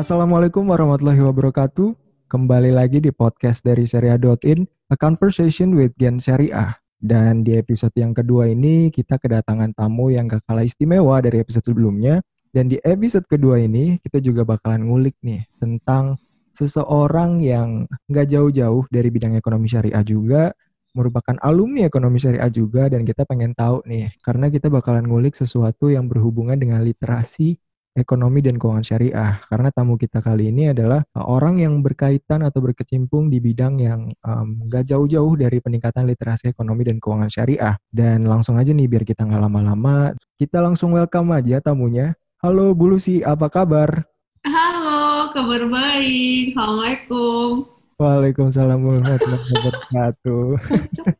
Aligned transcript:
Assalamualaikum 0.00 0.64
warahmatullahi 0.64 1.20
wabarakatuh. 1.20 1.92
Kembali 2.24 2.72
lagi 2.72 3.04
di 3.04 3.12
podcast 3.12 3.60
dari 3.60 3.84
Syariah.in, 3.84 4.64
a 4.88 4.96
conversation 4.96 5.76
with 5.76 5.92
Gen 6.00 6.16
Syariah. 6.16 6.80
Dan 6.96 7.44
di 7.44 7.52
episode 7.52 7.92
yang 8.00 8.16
kedua 8.16 8.48
ini 8.48 8.88
kita 8.88 9.20
kedatangan 9.20 9.76
tamu 9.76 10.08
yang 10.08 10.24
gak 10.24 10.48
kalah 10.48 10.64
istimewa 10.64 11.20
dari 11.20 11.44
episode 11.44 11.68
sebelumnya. 11.68 12.24
Dan 12.48 12.72
di 12.72 12.80
episode 12.80 13.28
kedua 13.28 13.60
ini 13.60 14.00
kita 14.00 14.24
juga 14.24 14.48
bakalan 14.48 14.88
ngulik 14.88 15.20
nih 15.20 15.44
tentang 15.60 16.16
seseorang 16.48 17.44
yang 17.44 17.84
gak 18.08 18.24
jauh-jauh 18.24 18.88
dari 18.88 19.12
bidang 19.12 19.36
ekonomi 19.36 19.68
syariah 19.68 20.00
juga, 20.00 20.48
merupakan 20.96 21.36
alumni 21.44 21.84
ekonomi 21.84 22.16
syariah 22.16 22.48
juga 22.48 22.88
dan 22.88 23.04
kita 23.04 23.28
pengen 23.28 23.52
tahu 23.52 23.84
nih 23.84 24.08
karena 24.24 24.48
kita 24.48 24.72
bakalan 24.72 25.04
ngulik 25.04 25.36
sesuatu 25.36 25.92
yang 25.92 26.08
berhubungan 26.08 26.56
dengan 26.56 26.80
literasi 26.80 27.60
ekonomi 27.94 28.38
dan 28.40 28.56
keuangan 28.56 28.86
syariah 28.86 29.42
karena 29.50 29.68
tamu 29.74 29.98
kita 29.98 30.22
kali 30.22 30.54
ini 30.54 30.70
adalah 30.70 31.02
orang 31.18 31.58
yang 31.58 31.82
berkaitan 31.82 32.46
atau 32.46 32.62
berkecimpung 32.62 33.26
di 33.26 33.42
bidang 33.42 33.82
yang 33.82 34.06
um, 34.22 34.70
gak 34.70 34.86
jauh-jauh 34.86 35.34
dari 35.34 35.58
peningkatan 35.58 36.06
literasi 36.06 36.54
ekonomi 36.54 36.86
dan 36.86 37.02
keuangan 37.02 37.30
syariah 37.30 37.74
dan 37.90 38.26
langsung 38.26 38.56
aja 38.56 38.70
nih 38.70 38.86
biar 38.86 39.02
kita 39.02 39.26
nggak 39.26 39.42
lama-lama 39.42 40.14
kita 40.38 40.62
langsung 40.62 40.94
welcome 40.94 41.34
aja 41.34 41.58
tamunya 41.58 42.14
halo 42.40 42.72
Bu 42.72 42.94
Lucy 42.94 43.22
apa 43.26 43.50
kabar 43.50 44.06
Halo 44.40 45.28
kabar 45.36 45.68
baik 45.68 46.56
Assalamualaikum 46.56 47.80
Waalaikumsalam 48.00 48.80
warahmatullahi 48.80 49.44
wabarakatuh. 49.60 50.44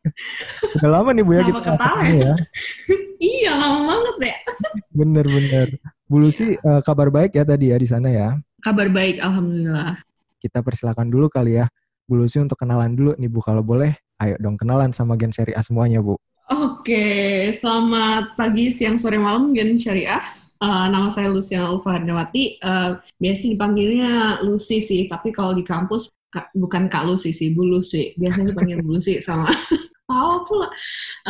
Udah 0.81 0.89
lama 0.89 1.13
nih 1.13 1.25
Bu 1.29 1.37
ya 1.37 1.45
kita 1.45 1.61
ketemu 1.61 2.09
ya. 2.25 2.35
iya, 3.37 3.53
lama 3.53 3.81
banget 3.85 4.17
ya. 4.33 4.37
Bener-bener. 4.97 5.69
Bu 6.11 6.19
Lucy, 6.19 6.59
uh, 6.67 6.83
kabar 6.83 7.07
baik 7.07 7.39
ya 7.39 7.47
tadi 7.47 7.71
ya 7.71 7.79
di 7.79 7.87
sana 7.87 8.11
ya? 8.11 8.35
Kabar 8.67 8.91
baik, 8.91 9.23
Alhamdulillah. 9.23 10.03
Kita 10.43 10.59
persilakan 10.59 11.07
dulu 11.07 11.31
kali 11.31 11.63
ya. 11.63 11.71
Bu 12.03 12.19
Lucy 12.19 12.43
untuk 12.43 12.59
kenalan 12.59 12.99
dulu 12.99 13.15
nih 13.15 13.31
Bu, 13.31 13.39
kalau 13.39 13.63
boleh. 13.63 13.95
Ayo 14.19 14.35
dong 14.43 14.59
kenalan 14.59 14.91
sama 14.91 15.15
Gen 15.15 15.31
Syariah 15.31 15.63
semuanya 15.63 16.03
Bu. 16.03 16.19
Oke, 16.51 17.47
selamat 17.55 18.35
pagi, 18.35 18.75
siang, 18.75 18.99
sore, 18.99 19.23
malam 19.23 19.55
Gen 19.55 19.79
Syariah. 19.79 20.19
Uh, 20.59 20.91
nama 20.91 21.15
saya 21.15 21.31
Luciana 21.31 21.71
Ulfaharnawati. 21.79 22.59
Uh, 22.59 22.99
biasa 23.23 23.55
dipanggilnya 23.55 24.43
Lucy 24.43 24.83
sih, 24.83 25.07
tapi 25.07 25.31
kalau 25.31 25.55
di 25.55 25.63
kampus 25.63 26.11
Kak, 26.27 26.51
bukan 26.59 26.91
Kak 26.91 27.07
Lucy 27.07 27.31
sih, 27.31 27.55
Bu 27.55 27.63
Lucy. 27.63 28.19
Biasanya 28.19 28.51
dipanggil 28.51 28.83
Bu 28.83 28.99
Lucy 28.99 29.23
sama 29.23 29.47
tahu 30.11 30.33
pula 30.43 30.69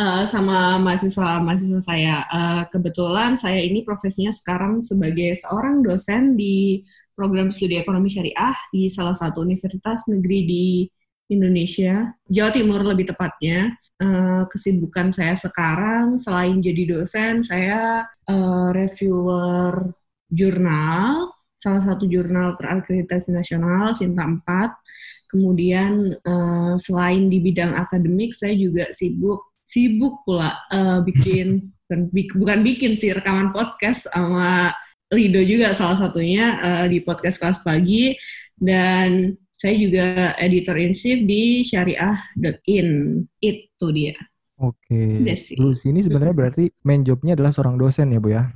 uh, 0.01 0.23
sama 0.25 0.81
mahasiswa 0.81 1.37
mahasiswa 1.45 1.81
saya. 1.85 2.25
Uh, 2.33 2.63
kebetulan 2.73 3.37
saya 3.37 3.61
ini 3.61 3.85
profesinya 3.85 4.33
sekarang 4.33 4.81
sebagai 4.81 5.37
seorang 5.37 5.85
dosen 5.85 6.33
di 6.33 6.81
program 7.13 7.53
studi 7.53 7.77
ekonomi 7.77 8.09
syariah 8.09 8.57
di 8.73 8.89
salah 8.89 9.13
satu 9.13 9.45
universitas 9.45 10.09
negeri 10.09 10.39
di 10.49 10.67
Indonesia, 11.31 12.11
Jawa 12.27 12.51
Timur 12.51 12.83
lebih 12.83 13.13
tepatnya. 13.13 13.71
Uh, 14.01 14.43
kesibukan 14.51 15.13
saya 15.13 15.37
sekarang 15.37 16.19
selain 16.19 16.59
jadi 16.59 16.83
dosen, 16.89 17.39
saya 17.45 18.03
uh, 18.27 18.67
reviewer 18.75 19.95
jurnal 20.27 21.31
salah 21.61 21.81
satu 21.85 22.09
jurnal 22.09 22.57
terakreditasi 22.57 23.29
nasional 23.29 23.93
Sinta 23.93 24.25
4. 24.25 24.41
Kemudian 25.31 26.11
uh, 26.27 26.75
selain 26.75 27.31
di 27.31 27.39
bidang 27.39 27.71
akademik 27.71 28.35
saya 28.35 28.51
juga 28.59 28.91
sibuk 28.91 29.39
sibuk 29.63 30.27
pula 30.27 30.51
uh, 30.75 30.99
bikin 31.07 31.71
bukan 32.39 32.59
bikin 32.67 32.99
sih 32.99 33.15
rekaman 33.15 33.55
podcast 33.55 34.11
sama 34.11 34.75
Lido 35.11 35.43
juga 35.43 35.75
salah 35.75 36.07
satunya 36.07 36.59
uh, 36.59 36.85
di 36.87 37.03
podcast 37.03 37.39
kelas 37.39 37.59
pagi 37.63 38.15
dan 38.59 39.35
saya 39.51 39.75
juga 39.75 40.35
editor 40.39 40.79
in 40.79 40.95
chief 40.95 41.19
di 41.27 41.67
syariah.in 41.67 42.87
itu 43.43 43.87
dia. 43.91 44.15
Oke. 44.55 45.19
Lu 45.59 45.75
sini 45.75 45.99
sebenarnya 45.99 46.35
berarti 46.35 46.71
main 46.87 47.03
jobnya 47.03 47.35
adalah 47.35 47.51
seorang 47.51 47.75
dosen 47.75 48.15
ya 48.15 48.23
bu 48.23 48.31
ya? 48.31 48.55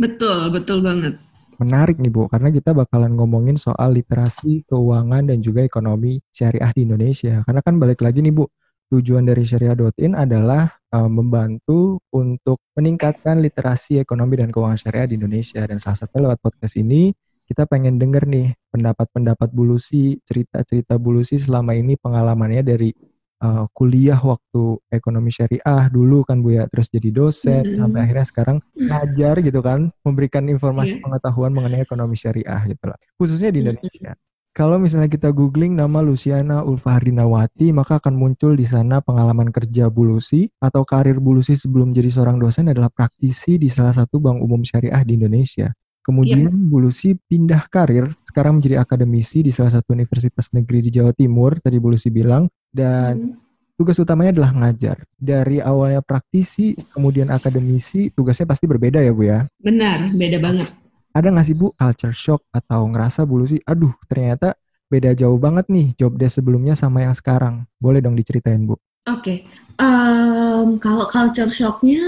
Betul 0.00 0.48
betul 0.56 0.80
banget 0.80 1.20
menarik 1.60 2.00
nih 2.00 2.08
Bu, 2.08 2.24
karena 2.32 2.48
kita 2.48 2.72
bakalan 2.72 3.12
ngomongin 3.12 3.60
soal 3.60 3.92
literasi, 3.92 4.64
keuangan, 4.64 5.28
dan 5.28 5.44
juga 5.44 5.60
ekonomi 5.60 6.16
syariah 6.32 6.72
di 6.72 6.88
Indonesia. 6.88 7.44
Karena 7.44 7.60
kan 7.60 7.76
balik 7.76 8.00
lagi 8.00 8.24
nih 8.24 8.32
Bu, 8.32 8.48
tujuan 8.90 9.28
dari 9.28 9.44
syariah.in 9.44 10.16
adalah 10.16 10.66
uh, 10.96 11.06
membantu 11.06 12.00
untuk 12.10 12.64
meningkatkan 12.74 13.38
literasi 13.38 14.00
ekonomi 14.00 14.40
dan 14.40 14.48
keuangan 14.48 14.80
syariah 14.80 15.06
di 15.12 15.20
Indonesia. 15.20 15.60
Dan 15.68 15.76
salah 15.76 16.00
satunya 16.00 16.32
lewat 16.32 16.40
podcast 16.40 16.80
ini, 16.80 17.12
kita 17.46 17.68
pengen 17.68 18.00
denger 18.00 18.24
nih 18.24 18.56
pendapat-pendapat 18.72 19.52
Bulusi, 19.52 20.18
cerita-cerita 20.24 20.96
Bulusi 20.96 21.36
selama 21.36 21.76
ini 21.76 22.00
pengalamannya 22.00 22.64
dari 22.64 22.90
uh, 23.40 23.64
kuliah 23.72 24.20
waktu 24.20 24.78
ekonomi 24.92 25.32
syariah 25.32 25.88
dulu 25.88 26.22
kan 26.22 26.44
Bu 26.44 26.54
ya, 26.54 26.68
terus 26.68 26.92
jadi 26.92 27.10
dosen 27.10 27.64
mm 27.64 27.66
-hmm. 27.66 27.78
sampai 27.80 28.00
akhirnya 28.04 28.26
sekarang 28.28 28.56
ngajar 28.76 29.34
gitu 29.42 29.60
kan, 29.64 29.80
memberikan 30.04 30.44
informasi 30.46 31.00
yeah. 31.00 31.02
pengetahuan 31.02 31.52
mengenai 31.52 31.82
ekonomi 31.82 32.16
syariah 32.16 32.60
gitu 32.68 32.84
lah. 32.86 32.98
Khususnya 33.16 33.50
di 33.50 33.64
Indonesia. 33.64 34.12
Mm 34.12 34.16
-hmm. 34.16 34.28
Kalau 34.50 34.82
misalnya 34.82 35.06
kita 35.06 35.30
googling 35.30 35.78
nama 35.78 36.02
Luciana 36.02 36.66
Ulfahrinawati, 36.66 37.70
maka 37.70 38.02
akan 38.02 38.18
muncul 38.18 38.58
di 38.58 38.66
sana 38.66 38.98
pengalaman 38.98 39.54
kerja 39.54 39.86
Bulusi 39.86 40.50
atau 40.58 40.82
karir 40.82 41.22
Bulusi 41.22 41.54
sebelum 41.54 41.94
jadi 41.94 42.10
seorang 42.10 42.34
dosen 42.42 42.66
adalah 42.66 42.90
praktisi 42.90 43.62
di 43.62 43.70
salah 43.70 43.94
satu 43.94 44.18
bank 44.18 44.42
umum 44.42 44.66
syariah 44.66 45.06
di 45.06 45.14
Indonesia. 45.22 45.70
Kemudian 46.02 46.50
yeah. 46.50 46.66
Bulusi 46.66 47.14
pindah 47.14 47.70
karir, 47.70 48.10
sekarang 48.26 48.58
menjadi 48.58 48.82
akademisi 48.82 49.46
di 49.46 49.54
salah 49.54 49.70
satu 49.70 49.94
universitas 49.94 50.50
negeri 50.50 50.82
di 50.82 50.90
Jawa 50.98 51.14
Timur, 51.14 51.54
tadi 51.62 51.78
Bulusi 51.78 52.10
bilang, 52.10 52.50
dan 52.70 53.34
hmm. 53.34 53.76
tugas 53.76 53.98
utamanya 53.98 54.40
adalah 54.40 54.52
ngajar. 54.54 55.02
Dari 55.18 55.58
awalnya 55.58 56.00
praktisi, 56.00 56.74
kemudian 56.94 57.28
akademisi, 57.28 58.10
tugasnya 58.14 58.46
pasti 58.48 58.64
berbeda 58.70 59.02
ya 59.02 59.12
Bu 59.12 59.22
ya? 59.26 59.44
Benar, 59.58 60.14
beda 60.14 60.38
banget. 60.38 60.68
Ada 61.10 61.34
nggak 61.34 61.46
sih 61.46 61.56
Bu 61.58 61.74
culture 61.74 62.14
shock 62.14 62.46
atau 62.54 62.86
ngerasa 62.86 63.26
Bu 63.26 63.42
Lucy, 63.42 63.58
aduh 63.66 63.92
ternyata 64.06 64.54
beda 64.90 65.14
jauh 65.14 65.38
banget 65.38 65.70
nih 65.70 65.94
job 65.94 66.18
desk 66.18 66.42
sebelumnya 66.42 66.78
sama 66.78 67.02
yang 67.02 67.14
sekarang. 67.14 67.66
Boleh 67.82 67.98
dong 67.98 68.14
diceritain 68.14 68.62
Bu? 68.62 68.78
Oke, 69.08 69.08
okay. 69.08 69.38
um, 69.80 70.76
kalau 70.76 71.08
culture 71.08 71.48
shocknya 71.48 72.04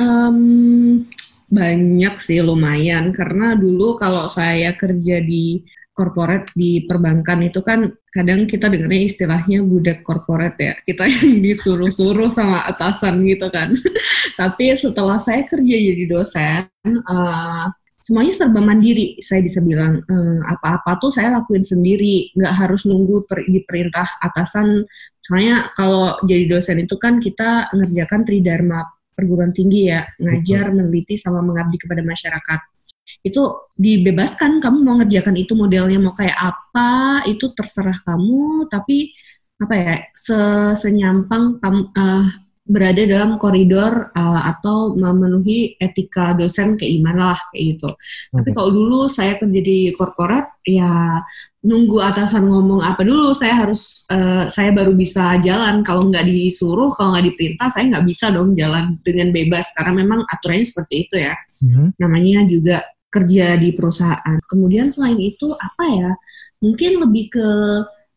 um, 0.00 1.04
banyak 1.52 2.14
sih 2.18 2.40
lumayan 2.40 3.12
karena 3.12 3.54
dulu 3.54 3.94
kalau 3.94 4.26
saya 4.26 4.72
kerja 4.74 5.20
di 5.20 5.62
corporate 5.94 6.50
di 6.58 6.82
perbankan 6.84 7.46
itu 7.46 7.62
kan 7.62 7.86
kadang 8.10 8.50
kita 8.50 8.66
dengarnya 8.66 9.06
istilahnya 9.06 9.62
budak 9.62 10.02
corporate 10.02 10.58
ya. 10.58 10.74
Kita 10.82 11.06
yang 11.14 11.40
disuruh-suruh 11.40 12.28
sama 12.28 12.66
atasan 12.66 13.22
gitu 13.24 13.48
kan. 13.48 13.70
Tapi 14.40 14.74
setelah 14.74 15.22
saya 15.22 15.46
kerja 15.46 15.76
jadi 15.78 16.04
dosen 16.10 16.66
uh, 17.06 17.70
semuanya 17.94 18.34
serba 18.34 18.60
mandiri 18.60 19.16
saya 19.22 19.40
bisa 19.40 19.62
bilang. 19.62 20.02
Uh, 20.10 20.42
apa-apa 20.50 20.98
tuh 20.98 21.14
saya 21.14 21.30
lakuin 21.30 21.62
sendiri. 21.62 22.34
Nggak 22.34 22.54
harus 22.66 22.84
nunggu 22.90 23.24
per, 23.30 23.46
diperintah 23.46 24.18
atasan. 24.20 24.82
Soalnya 25.24 25.72
kalau 25.78 26.18
jadi 26.26 26.50
dosen 26.50 26.82
itu 26.82 26.98
kan 26.98 27.22
kita 27.22 27.70
ngerjakan 27.70 28.26
tridharma 28.26 28.82
perguruan 29.14 29.54
tinggi 29.54 29.94
ya. 29.94 30.02
Ngajar 30.18 30.74
meneliti 30.74 31.14
sama 31.14 31.38
mengabdi 31.38 31.78
kepada 31.78 32.02
masyarakat 32.02 32.73
itu 33.22 33.42
dibebaskan 33.78 34.58
kamu 34.58 34.78
mau 34.82 34.96
ngerjakan 34.98 35.36
itu 35.38 35.52
modelnya 35.54 35.98
mau 36.02 36.14
kayak 36.16 36.34
apa 36.34 37.22
itu 37.30 37.50
terserah 37.54 37.96
kamu 38.02 38.66
tapi 38.72 39.14
apa 39.60 39.74
ya 39.74 39.94
se 40.14 40.38
senyampang 40.74 41.62
kamu 41.62 41.94
uh, 41.94 42.26
berada 42.64 43.04
dalam 43.04 43.36
koridor 43.36 44.08
uh, 44.16 44.40
atau 44.48 44.96
memenuhi 44.96 45.76
etika 45.76 46.32
dosen 46.32 46.80
keiman 46.80 47.20
lah 47.20 47.36
kayak 47.52 47.76
gitu. 47.76 47.92
Okay. 47.92 48.40
Tapi 48.40 48.50
kalau 48.56 48.70
dulu 48.72 48.98
saya 49.04 49.36
kerja 49.36 49.60
di 49.60 49.92
korporat 49.92 50.48
ya 50.64 51.20
nunggu 51.60 52.00
atasan 52.00 52.48
ngomong 52.48 52.80
apa 52.80 53.04
dulu 53.04 53.36
saya 53.36 53.68
harus 53.68 54.08
uh, 54.08 54.48
saya 54.48 54.72
baru 54.72 54.96
bisa 54.96 55.36
jalan 55.44 55.84
kalau 55.84 56.08
nggak 56.08 56.24
disuruh 56.24 56.88
kalau 56.96 57.12
nggak 57.12 57.36
diperintah 57.36 57.68
saya 57.68 57.84
nggak 57.92 58.04
bisa 58.08 58.32
dong 58.32 58.56
jalan 58.56 58.96
dengan 59.04 59.28
bebas 59.28 59.68
karena 59.76 59.92
memang 60.00 60.24
aturannya 60.24 60.64
seperti 60.64 60.94
itu 61.04 61.16
ya. 61.20 61.36
Mm-hmm. 61.36 61.86
Namanya 62.00 62.38
juga 62.48 62.76
kerja 63.14 63.54
di 63.54 63.70
perusahaan. 63.70 64.36
Kemudian 64.50 64.90
selain 64.90 65.18
itu 65.22 65.54
apa 65.54 65.84
ya? 65.86 66.12
Mungkin 66.58 66.98
lebih 66.98 67.30
ke 67.30 67.48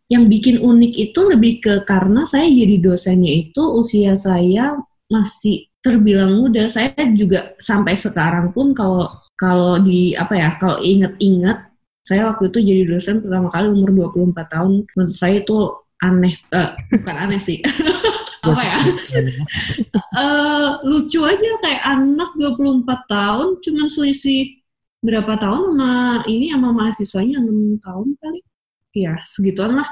yang 0.08 0.26
bikin 0.32 0.64
unik 0.64 0.94
itu 1.12 1.20
lebih 1.28 1.54
ke 1.60 1.74
karena 1.84 2.24
saya 2.24 2.48
jadi 2.48 2.80
dosennya 2.80 3.52
itu 3.52 3.62
usia 3.76 4.18
saya 4.18 4.74
masih 5.12 5.70
terbilang 5.86 6.34
muda. 6.42 6.66
Saya 6.66 6.96
juga 7.14 7.54
sampai 7.62 7.94
sekarang 7.94 8.50
pun 8.56 8.74
kalau 8.74 9.06
kalau 9.38 9.78
di 9.78 10.18
apa 10.18 10.34
ya, 10.34 10.50
kalau 10.58 10.82
inget-inget 10.82 11.70
saya 12.02 12.32
waktu 12.32 12.50
itu 12.50 12.60
jadi 12.64 12.84
dosen 12.88 13.22
pertama 13.22 13.54
kali 13.54 13.70
umur 13.70 14.10
24 14.16 14.34
tahun. 14.50 14.72
Menurut 14.96 15.14
saya 15.14 15.44
itu 15.44 15.58
aneh, 16.02 16.34
uh, 16.56 16.72
bukan 16.90 17.16
aneh 17.28 17.40
sih. 17.40 17.62
apa 18.48 18.62
ya? 18.64 18.78
uh, 20.16 20.70
lucu 20.90 21.20
aja 21.24 21.52
kayak 21.64 21.84
anak 21.84 22.32
24 22.40 22.88
tahun 23.12 23.48
cuman 23.60 23.88
selisih 23.92 24.56
berapa 25.02 25.34
tahun? 25.38 25.78
Sama 25.78 25.92
ini 26.26 26.52
sama 26.54 26.70
mahasiswanya 26.74 27.38
enam 27.42 27.78
tahun 27.82 28.08
kali. 28.18 28.40
Ya 28.98 29.14
segituan 29.24 29.78
lah. 29.78 29.90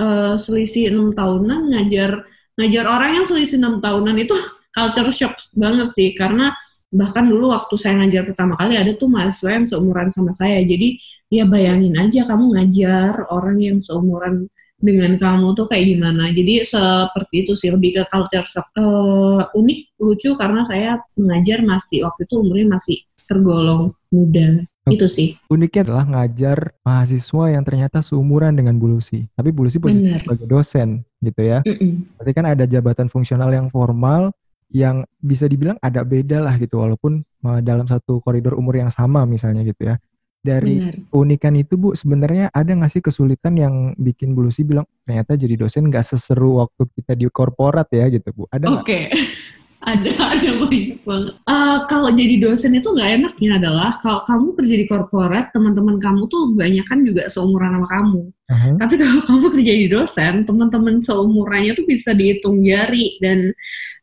Uh, 0.00 0.34
selisih 0.40 0.96
enam 0.96 1.12
tahunan 1.12 1.76
ngajar 1.76 2.24
ngajar 2.56 2.84
orang 2.88 3.20
yang 3.20 3.24
selisih 3.28 3.60
enam 3.60 3.84
tahunan 3.84 4.16
itu 4.16 4.32
culture 4.76 5.12
shock 5.14 5.34
banget 5.54 5.88
sih. 5.94 6.12
Karena 6.16 6.52
bahkan 6.90 7.30
dulu 7.30 7.54
waktu 7.54 7.74
saya 7.78 8.02
ngajar 8.02 8.26
pertama 8.26 8.58
kali 8.58 8.74
ada 8.74 8.90
tuh 8.98 9.06
mahasiswa 9.06 9.50
yang 9.54 9.66
seumuran 9.68 10.08
sama 10.10 10.32
saya. 10.34 10.60
Jadi 10.66 10.98
ya 11.30 11.46
bayangin 11.46 11.94
aja 11.94 12.26
kamu 12.26 12.58
ngajar 12.58 13.30
orang 13.30 13.58
yang 13.62 13.78
seumuran 13.78 14.50
dengan 14.80 15.12
kamu 15.20 15.52
tuh 15.54 15.68
kayak 15.68 15.92
gimana. 15.94 16.32
Jadi 16.32 16.64
seperti 16.64 17.34
itu 17.46 17.52
sih. 17.52 17.68
Lebih 17.70 18.00
ke 18.00 18.02
culture 18.08 18.46
shock. 18.48 18.66
Uh, 18.74 19.44
unik 19.52 19.78
lucu 20.00 20.32
karena 20.34 20.64
saya 20.64 20.98
mengajar 21.14 21.60
masih 21.62 22.08
waktu 22.08 22.24
itu 22.24 22.34
umurnya 22.40 22.66
masih 22.74 22.96
tergolong 23.30 23.94
muda 24.10 24.66
itu 24.90 25.06
sih. 25.06 25.28
Uniknya 25.46 25.86
adalah 25.86 26.04
ngajar 26.08 26.58
mahasiswa 26.82 27.44
yang 27.54 27.62
ternyata 27.62 28.02
seumuran 28.02 28.58
dengan 28.58 28.74
Bulusi. 28.74 29.30
Tapi 29.38 29.54
Bulusi 29.54 29.78
posisi 29.78 30.10
sebagai 30.18 30.50
dosen 30.50 31.06
gitu 31.22 31.40
ya. 31.46 31.62
Mm 31.62 31.76
-mm. 31.78 31.92
Berarti 32.18 32.32
kan 32.34 32.46
ada 32.50 32.64
jabatan 32.66 33.06
fungsional 33.06 33.54
yang 33.54 33.70
formal 33.70 34.34
yang 34.70 35.02
bisa 35.18 35.50
dibilang 35.50 35.78
ada 35.82 36.06
beda 36.06 36.38
lah 36.38 36.54
gitu 36.58 36.78
walaupun 36.78 37.26
uh, 37.42 37.58
dalam 37.58 37.90
satu 37.90 38.22
koridor 38.22 38.54
umur 38.54 38.78
yang 38.78 38.90
sama 38.90 39.22
misalnya 39.26 39.62
gitu 39.62 39.94
ya. 39.94 39.96
Dari 40.40 40.80
Benar. 40.80 40.96
unikan 41.20 41.52
itu 41.52 41.76
Bu, 41.76 41.92
sebenarnya 41.92 42.48
ada 42.48 42.72
nggak 42.72 42.88
sih 42.88 43.04
kesulitan 43.04 43.60
yang 43.60 43.92
bikin 44.00 44.32
Bulusi 44.32 44.64
bilang 44.64 44.88
ternyata 45.04 45.36
jadi 45.36 45.52
dosen 45.60 45.92
nggak 45.92 46.16
seseru 46.16 46.64
waktu 46.64 46.88
kita 46.96 47.12
di 47.12 47.28
korporat 47.28 47.92
ya 47.92 48.08
gitu 48.08 48.32
Bu? 48.32 48.44
Ada 48.48 48.66
Oke. 48.72 48.80
Okay. 48.80 49.04
ada 49.80 50.12
ada 50.36 50.48
banyak 50.60 51.00
banget. 51.02 51.34
Uh, 51.48 51.78
kalau 51.88 52.12
jadi 52.12 52.36
dosen 52.36 52.76
itu 52.76 52.92
nggak 52.92 53.10
enaknya 53.20 53.50
adalah 53.56 53.90
kalau 54.04 54.20
kamu 54.28 54.46
kerja 54.60 54.74
di 54.76 54.86
korporat 54.86 55.48
teman-teman 55.56 55.96
kamu 55.96 56.28
tuh 56.28 56.52
banyak 56.52 56.84
kan 56.84 57.00
juga 57.00 57.26
seumuran 57.32 57.80
sama 57.80 57.88
kamu. 57.88 58.22
Uh-huh. 58.50 58.74
tapi 58.82 58.98
kalau 58.98 59.22
kamu 59.30 59.46
kerja 59.54 59.72
di 59.78 59.86
dosen 59.86 60.34
teman-teman 60.42 60.98
seumurannya 60.98 61.72
tuh 61.72 61.86
bisa 61.88 62.12
dihitung 62.12 62.60
jari. 62.60 63.16
Dan 63.24 63.48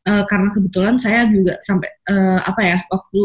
uh, 0.09 0.23
karena 0.25 0.49
kebetulan 0.49 0.95
saya 0.97 1.29
juga 1.29 1.61
sampai 1.61 1.89
uh, 2.09 2.41
apa 2.41 2.61
ya 2.65 2.77
waktu 2.89 3.23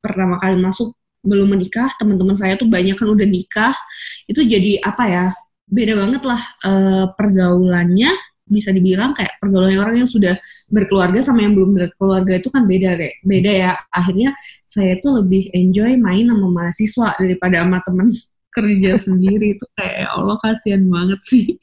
pertama 0.00 0.40
kali 0.40 0.56
masuk 0.58 0.96
belum 1.22 1.54
menikah 1.54 1.86
teman-teman 2.02 2.34
saya 2.34 2.56
tuh 2.56 2.66
banyak 2.72 2.96
kan 2.96 3.08
udah 3.12 3.28
nikah. 3.28 3.76
Itu 4.24 4.42
jadi 4.48 4.80
apa 4.80 5.04
ya 5.06 5.24
beda 5.68 5.94
banget 5.96 6.22
lah 6.24 6.42
uh, 6.68 7.04
pergaulannya 7.16 8.31
bisa 8.52 8.70
dibilang 8.70 9.16
kayak 9.16 9.40
pergaulan 9.40 9.80
orang 9.80 10.04
yang 10.04 10.10
sudah 10.10 10.36
berkeluarga 10.68 11.24
sama 11.24 11.42
yang 11.42 11.56
belum 11.56 11.72
berkeluarga 11.72 12.36
itu 12.36 12.48
kan 12.52 12.68
beda 12.68 13.00
kayak 13.00 13.16
beda 13.24 13.52
ya. 13.52 13.72
Akhirnya 13.88 14.30
saya 14.68 15.00
tuh 15.00 15.24
lebih 15.24 15.48
enjoy 15.56 15.96
main 15.96 16.28
sama 16.28 16.48
mahasiswa 16.52 17.08
daripada 17.16 17.64
sama 17.64 17.78
temen 17.82 18.08
kerja 18.56 18.92
sendiri. 19.00 19.56
Itu 19.56 19.64
kayak 19.72 19.94
ya 20.04 20.08
Allah 20.12 20.36
kasihan 20.38 20.82
banget 20.86 21.20
sih. 21.24 21.46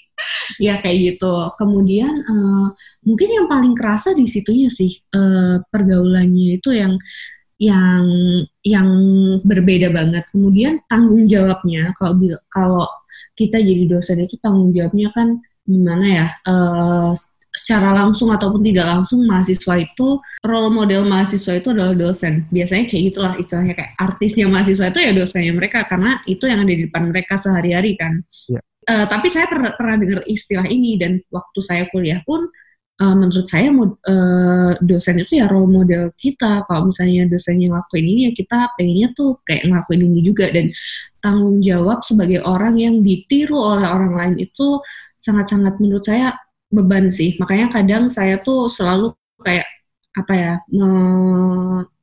Ya 0.60 0.84
kayak 0.84 1.16
gitu. 1.16 1.32
Kemudian 1.56 2.12
uh, 2.12 2.68
mungkin 3.08 3.30
yang 3.32 3.48
paling 3.48 3.72
kerasa 3.72 4.12
di 4.12 4.28
situnya 4.28 4.68
sih 4.68 4.92
uh, 5.16 5.64
pergaulannya 5.72 6.60
itu 6.60 6.76
yang 6.76 7.00
yang 7.56 8.04
yang 8.68 8.90
berbeda 9.48 9.88
banget. 9.96 10.28
Kemudian 10.28 10.84
tanggung 10.92 11.24
jawabnya 11.24 11.96
kalau 11.96 12.36
kalau 12.52 12.86
kita 13.40 13.64
jadi 13.64 13.88
dosen 13.88 14.20
itu 14.28 14.36
tanggung 14.44 14.76
jawabnya 14.76 15.08
kan 15.16 15.40
gimana 15.70 16.06
ya 16.10 16.28
uh, 16.50 17.14
secara 17.50 17.94
langsung 17.94 18.30
ataupun 18.34 18.62
tidak 18.62 18.86
langsung 18.90 19.26
mahasiswa 19.26 19.76
itu 19.78 20.22
role 20.46 20.74
model 20.74 21.06
mahasiswa 21.06 21.58
itu 21.58 21.70
adalah 21.74 21.94
dosen 21.94 22.50
biasanya 22.50 22.86
kayak 22.90 23.04
gitulah 23.14 23.34
istilahnya 23.38 23.74
kayak 23.78 23.94
artisnya 23.98 24.46
mahasiswa 24.50 24.90
itu 24.90 25.00
ya 25.02 25.12
dosennya 25.14 25.54
mereka 25.54 25.86
karena 25.86 26.22
itu 26.30 26.46
yang 26.46 26.66
ada 26.66 26.74
di 26.74 26.84
depan 26.90 27.10
mereka 27.10 27.38
sehari-hari 27.38 27.94
kan 27.94 28.22
yeah. 28.50 28.62
Ya. 28.62 28.62
uh, 28.90 29.06
tapi 29.06 29.28
saya 29.30 29.46
pernah 29.46 29.74
pernah 29.78 29.96
dengar 29.98 30.22
istilah 30.26 30.66
ini 30.66 30.98
dan 30.98 31.22
waktu 31.30 31.60
saya 31.62 31.84
kuliah 31.90 32.22
pun 32.26 32.50
uh, 33.02 33.16
menurut 33.16 33.48
saya 33.48 33.72
uh, 33.74 34.74
dosen 34.84 35.16
itu 35.24 35.40
ya 35.40 35.50
role 35.50 35.72
model 35.72 36.14
kita 36.20 36.68
kalau 36.68 36.92
misalnya 36.92 37.26
dosennya 37.32 37.74
ngelakuin 37.74 38.06
ini 38.06 38.22
ya 38.30 38.32
kita 38.36 38.58
pengennya 38.76 39.08
tuh 39.16 39.40
kayak 39.42 39.64
ngelakuin 39.66 40.02
ini 40.06 40.20
juga 40.22 40.46
dan 40.54 40.70
tanggung 41.20 41.60
jawab 41.66 42.00
sebagai 42.04 42.40
orang 42.44 42.78
yang 42.80 43.02
ditiru 43.02 43.58
oleh 43.58 43.88
orang 43.88 44.14
lain 44.16 44.36
itu 44.48 44.68
sangat-sangat 45.20 45.78
menurut 45.84 46.02
saya 46.08 46.34
beban 46.72 47.12
sih. 47.12 47.36
Makanya 47.38 47.70
kadang 47.70 48.08
saya 48.08 48.40
tuh 48.40 48.72
selalu 48.72 49.14
kayak 49.44 49.68
apa 50.18 50.34
ya 50.34 50.54
me 50.74 50.90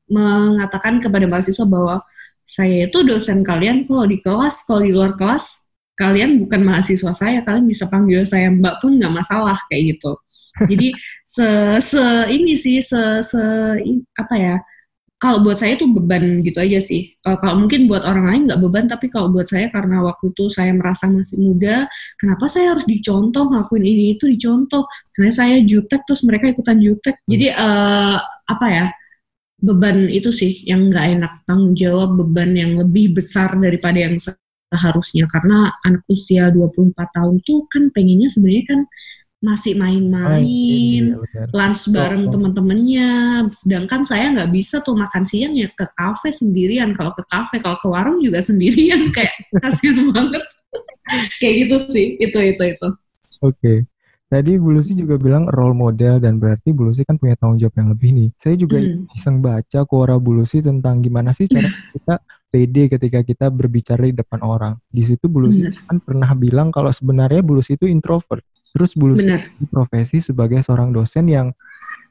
mengatakan 0.06 1.02
kepada 1.02 1.26
mahasiswa 1.26 1.66
bahwa 1.66 1.98
saya 2.46 2.86
itu 2.86 3.02
dosen 3.02 3.42
kalian 3.42 3.82
kalau 3.90 4.06
di 4.06 4.22
kelas, 4.22 4.62
kalau 4.70 4.86
di 4.86 4.94
luar 4.94 5.18
kelas 5.18 5.66
kalian 5.98 6.44
bukan 6.44 6.62
mahasiswa 6.62 7.10
saya, 7.10 7.42
kalian 7.42 7.66
bisa 7.66 7.90
panggil 7.90 8.22
saya 8.22 8.52
Mbak 8.52 8.84
pun 8.84 9.00
nggak 9.00 9.10
masalah 9.10 9.58
kayak 9.66 9.96
gitu. 9.96 10.12
Jadi 10.70 10.88
se 11.34 11.48
se 11.82 12.04
ini 12.30 12.54
sih 12.54 12.78
se 12.78 13.24
se 13.24 13.42
apa 14.14 14.34
ya 14.38 14.56
kalau 15.16 15.40
buat 15.40 15.56
saya 15.56 15.80
itu 15.80 15.88
beban 15.88 16.44
gitu 16.44 16.60
aja 16.60 16.76
sih. 16.76 17.08
Uh, 17.24 17.40
kalau 17.40 17.64
mungkin 17.64 17.88
buat 17.88 18.04
orang 18.04 18.24
lain 18.28 18.42
nggak 18.52 18.60
beban, 18.60 18.84
tapi 18.84 19.08
kalau 19.08 19.32
buat 19.32 19.48
saya 19.48 19.72
karena 19.72 20.04
waktu 20.04 20.28
itu 20.28 20.44
saya 20.52 20.76
merasa 20.76 21.08
masih 21.08 21.40
muda, 21.40 21.88
kenapa 22.20 22.44
saya 22.52 22.76
harus 22.76 22.84
dicontoh 22.84 23.48
ngelakuin 23.48 23.84
ini 23.84 24.04
itu 24.20 24.28
dicontoh? 24.28 24.84
Karena 25.16 25.32
saya 25.32 25.56
jutek 25.64 26.04
terus 26.04 26.20
mereka 26.28 26.52
ikutan 26.52 26.76
jutek. 26.84 27.16
Hmm. 27.24 27.30
Jadi 27.32 27.46
uh, 27.56 28.16
apa 28.44 28.66
ya? 28.68 28.86
Beban 29.56 30.12
itu 30.12 30.28
sih 30.28 30.60
yang 30.68 30.92
nggak 30.92 31.06
enak. 31.16 31.32
Tanggung 31.48 31.72
jawab 31.72 32.20
beban 32.20 32.52
yang 32.52 32.76
lebih 32.76 33.16
besar 33.16 33.56
daripada 33.56 33.96
yang 33.96 34.20
seharusnya. 34.20 35.24
Karena 35.32 35.72
anak 35.80 36.04
usia 36.12 36.52
24 36.52 36.92
tahun 36.92 37.40
tuh 37.40 37.64
kan 37.72 37.88
pengennya 37.88 38.28
sebenarnya 38.28 38.64
kan 38.68 38.80
masih 39.36 39.76
main-main, 39.76 41.12
oh, 41.12 41.20
iya, 41.28 41.44
lunch 41.52 41.92
bareng 41.92 42.24
oh, 42.24 42.28
oh. 42.28 42.32
temen-temennya. 42.32 43.10
Sedangkan 43.52 44.02
saya 44.08 44.32
nggak 44.32 44.50
bisa 44.50 44.80
tuh 44.80 44.96
makan 44.96 45.28
siang 45.28 45.52
ya 45.52 45.68
ke 45.70 45.84
kafe 45.92 46.32
sendirian. 46.32 46.96
Kalau 46.96 47.12
ke 47.12 47.22
kafe, 47.28 47.60
kalau 47.60 47.76
ke 47.76 47.88
warung 47.88 48.18
juga 48.24 48.40
sendirian, 48.40 49.08
kayak 49.16 49.34
kasihan 49.60 50.08
banget. 50.10 50.42
kayak 51.40 51.54
gitu 51.68 51.76
sih, 51.84 52.06
itu 52.16 52.38
itu 52.40 52.62
itu. 52.64 52.88
Oke. 53.44 53.56
Okay. 53.60 53.78
Tadi 54.26 54.58
Bu 54.58 54.74
Lucy 54.74 54.98
juga 54.98 55.14
bilang 55.22 55.46
role 55.46 55.78
model 55.78 56.18
dan 56.18 56.42
berarti 56.42 56.74
Bu 56.74 56.90
Lucy 56.90 57.06
kan 57.06 57.14
punya 57.14 57.38
tanggung 57.38 57.62
jawab 57.62 57.78
yang 57.78 57.94
lebih 57.94 58.10
nih. 58.10 58.28
Saya 58.34 58.58
juga 58.58 58.82
mm. 58.82 59.14
iseng 59.14 59.38
baca 59.38 59.86
Quora 59.86 60.18
Bu 60.18 60.34
Lucy 60.34 60.58
tentang 60.58 60.98
gimana 60.98 61.30
sih 61.30 61.46
cara 61.46 61.70
kita 61.94 62.18
pede 62.50 62.90
ketika 62.90 63.22
kita 63.22 63.46
berbicara 63.54 64.02
di 64.02 64.18
depan 64.18 64.42
orang. 64.42 64.74
Di 64.90 65.06
situ 65.06 65.30
Bu 65.30 65.46
Lucy 65.46 65.70
mm. 65.70 65.86
kan 65.86 66.02
pernah 66.02 66.26
bilang 66.34 66.74
kalau 66.74 66.90
sebenarnya 66.90 67.38
Bu 67.38 67.62
Lucy 67.62 67.78
itu 67.78 67.86
introvert. 67.86 68.42
Terus 68.76 68.92
Bulus 68.92 69.24
profesi 69.72 70.20
sebagai 70.20 70.60
seorang 70.60 70.92
dosen 70.92 71.32
yang 71.32 71.56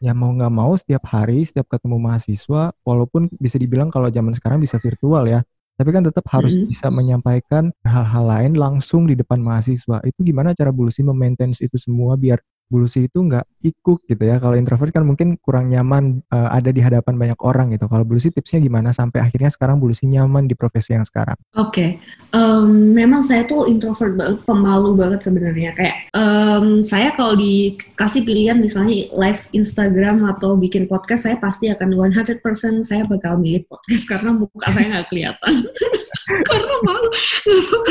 ya 0.01 0.17
mau 0.17 0.33
nggak 0.33 0.49
mau 0.49 0.73
setiap 0.73 1.05
hari, 1.13 1.45
setiap 1.45 1.69
ketemu 1.69 2.01
mahasiswa, 2.01 2.73
walaupun 2.81 3.29
bisa 3.37 3.61
dibilang 3.61 3.93
kalau 3.93 4.09
zaman 4.09 4.33
sekarang 4.33 4.57
bisa 4.57 4.81
virtual 4.81 5.29
ya, 5.29 5.45
tapi 5.77 5.93
kan 5.93 6.01
tetap 6.01 6.25
harus 6.33 6.57
mm. 6.57 6.65
bisa 6.65 6.87
menyampaikan 6.89 7.69
hal-hal 7.85 8.25
lain 8.25 8.57
langsung 8.57 9.05
di 9.05 9.13
depan 9.13 9.37
mahasiswa. 9.37 10.01
Itu 10.01 10.25
gimana 10.25 10.57
cara 10.57 10.73
Bulusi 10.73 11.05
memaintain 11.05 11.53
itu 11.53 11.77
semua 11.77 12.17
biar 12.17 12.41
Bulusi 12.65 13.05
itu 13.05 13.21
nggak 13.21 13.45
ikut 13.61 13.99
gitu 14.09 14.23
ya. 14.25 14.41
Kalau 14.41 14.57
introvert 14.57 14.89
kan 14.89 15.05
mungkin 15.05 15.37
kurang 15.37 15.69
nyaman 15.69 16.25
uh, 16.33 16.49
ada 16.49 16.73
di 16.73 16.81
hadapan 16.81 17.13
banyak 17.13 17.39
orang 17.45 17.73
gitu. 17.77 17.85
Kalau 17.85 18.01
Bulusi 18.01 18.33
tipsnya 18.33 18.57
gimana 18.57 18.89
sampai 18.89 19.21
akhirnya 19.21 19.53
sekarang 19.53 19.77
Bulusi 19.77 20.09
nyaman 20.09 20.49
di 20.49 20.57
profesi 20.57 20.97
yang 20.97 21.05
sekarang? 21.05 21.37
Oke, 21.57 21.69
okay. 21.69 21.89
um, 22.33 22.93
memang 22.93 23.21
saya 23.21 23.45
tuh 23.45 23.69
introvert 23.69 24.17
banget, 24.17 24.41
pemalu 24.49 24.97
banget 24.97 25.21
sebenarnya. 25.21 25.77
Kayak 25.77 26.09
um, 26.17 26.81
saya 26.81 27.13
kalau 27.13 27.37
dikasih 27.37 28.21
pilihan 28.25 28.57
misalnya 28.57 29.13
live 29.13 29.41
Instagram 29.53 30.25
atau 30.25 30.57
bikin 30.57 30.89
podcast, 30.89 31.29
saya 31.29 31.37
pasti 31.37 31.69
akan 31.69 31.93
100% 31.93 32.41
saya 32.81 33.05
bakal 33.05 33.37
milih 33.37 33.61
podcast 33.69 34.05
karena 34.11 34.33
muka 34.33 34.73
saya 34.73 34.89
nggak 34.89 35.07
kelihatan. 35.13 35.53
karena 36.49 36.75
malu, 36.81 37.09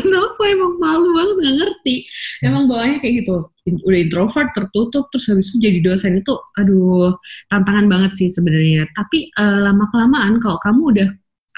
kenapa 0.03 0.43
emang 0.51 0.75
malu 0.83 1.07
banget 1.15 1.35
nggak 1.39 1.57
ngerti. 1.63 1.97
Emang 2.43 2.67
bawahnya 2.67 2.99
kayak 2.99 3.23
gitu 3.23 3.54
udah 3.65 4.01
introvert 4.01 4.53
tertutup 4.53 5.09
terus 5.09 5.33
habis 5.33 5.49
itu 5.53 5.73
jadi 5.73 5.79
dosen 5.81 6.21
itu 6.21 6.37
aduh 6.61 7.17
tantangan 7.49 7.89
banget 7.89 8.13
sih 8.17 8.29
sebenarnya. 8.29 8.85
Tapi 8.93 9.33
uh, 9.41 9.65
lama 9.65 9.89
kelamaan 9.89 10.37
kalau 10.41 10.61
kamu 10.61 10.83
udah 10.97 11.09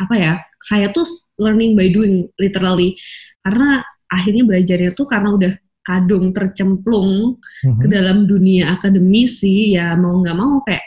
apa 0.06 0.14
ya 0.14 0.32
saya 0.62 0.90
tuh 0.94 1.06
learning 1.42 1.74
by 1.74 1.90
doing 1.90 2.30
literally. 2.38 2.94
Karena 3.42 3.82
akhirnya 4.06 4.46
belajarnya 4.46 4.90
tuh 4.94 5.06
karena 5.06 5.34
udah 5.34 5.52
kadung 5.86 6.34
tercemplung 6.34 7.38
mm-hmm. 7.38 7.78
ke 7.78 7.86
dalam 7.86 8.26
dunia 8.26 8.74
akademisi 8.74 9.78
ya 9.78 9.94
mau 9.94 10.18
nggak 10.18 10.36
mau 10.38 10.58
kayak 10.66 10.82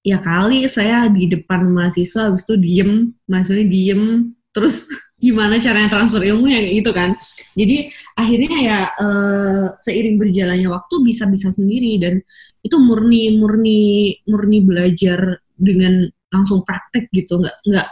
ya 0.00 0.16
kali 0.24 0.64
saya 0.64 1.12
di 1.12 1.28
depan 1.28 1.68
mahasiswa 1.68 2.32
habis 2.32 2.48
itu 2.48 2.56
diem 2.56 3.12
mahasiswa 3.28 3.64
diem 3.68 4.32
terus 4.56 4.88
gimana 5.18 5.58
caranya 5.58 5.90
transfer 5.90 6.22
ilmu 6.22 6.46
ya 6.46 6.62
gitu 6.62 6.90
kan. 6.94 7.18
Jadi 7.58 7.90
akhirnya 8.14 8.58
ya 8.62 8.78
uh, 9.02 9.66
seiring 9.74 10.16
berjalannya 10.16 10.70
waktu 10.70 10.94
bisa 11.02 11.26
bisa 11.26 11.50
sendiri 11.50 11.98
dan 11.98 12.22
itu 12.62 12.76
murni 12.78 13.34
murni 13.34 14.14
murni 14.30 14.58
belajar 14.62 15.42
dengan 15.58 16.06
langsung 16.30 16.62
praktek 16.62 17.10
gitu. 17.10 17.42
Nggak 17.42 17.56
nggak 17.66 17.88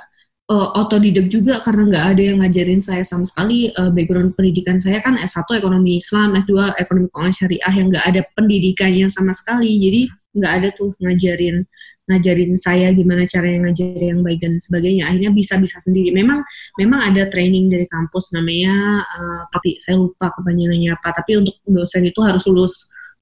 uh, 0.55 0.69
otodidak 0.87 1.27
juga 1.27 1.59
karena 1.67 1.83
nggak 1.91 2.07
ada 2.15 2.23
yang 2.23 2.39
ngajarin 2.47 2.83
saya 2.83 3.03
sama 3.03 3.27
sekali. 3.27 3.75
Uh, 3.75 3.91
background 3.91 4.39
pendidikan 4.39 4.79
saya 4.79 5.03
kan 5.03 5.19
S1 5.19 5.51
ekonomi 5.59 5.99
Islam, 5.99 6.39
S2 6.39 6.79
ekonomi 6.79 7.11
keuangan 7.11 7.35
syariah 7.35 7.75
yang 7.75 7.87
nggak 7.91 8.07
ada 8.07 8.23
pendidikannya 8.39 9.07
sama 9.11 9.35
sekali. 9.35 9.83
Jadi 9.83 10.01
nggak 10.37 10.53
ada 10.63 10.69
tuh 10.77 10.95
ngajarin 11.03 11.67
ngajarin 12.07 12.55
saya 12.55 12.95
gimana 12.95 13.27
cara 13.27 13.51
yang 13.51 13.67
ngajar 13.67 13.99
yang 13.99 14.21
baik 14.23 14.39
dan 14.43 14.55
sebagainya. 14.57 15.11
Akhirnya 15.11 15.31
bisa-bisa 15.35 15.83
sendiri. 15.83 16.15
Memang 16.15 16.43
memang 16.79 17.01
ada 17.13 17.27
training 17.27 17.67
dari 17.67 17.87
kampus 17.91 18.31
namanya 18.33 19.03
uh, 19.03 19.43
tapi 19.51 19.79
saya 19.83 19.99
lupa 19.99 20.31
kepanjangannya 20.31 20.95
apa. 20.95 21.09
Tapi 21.23 21.43
untuk 21.43 21.59
dosen 21.67 22.07
itu 22.07 22.21
harus 22.23 22.47
lulus 22.47 22.75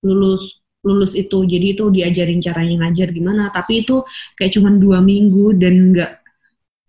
lulus 0.04 0.60
lulus 0.84 1.12
itu. 1.16 1.38
Jadi 1.48 1.66
itu 1.76 1.84
diajarin 1.88 2.40
caranya 2.44 2.86
ngajar 2.86 3.08
gimana. 3.10 3.48
Tapi 3.48 3.88
itu 3.88 4.04
kayak 4.36 4.52
cuma 4.52 4.68
dua 4.76 5.00
minggu 5.00 5.56
dan 5.56 5.96
nggak 5.96 6.12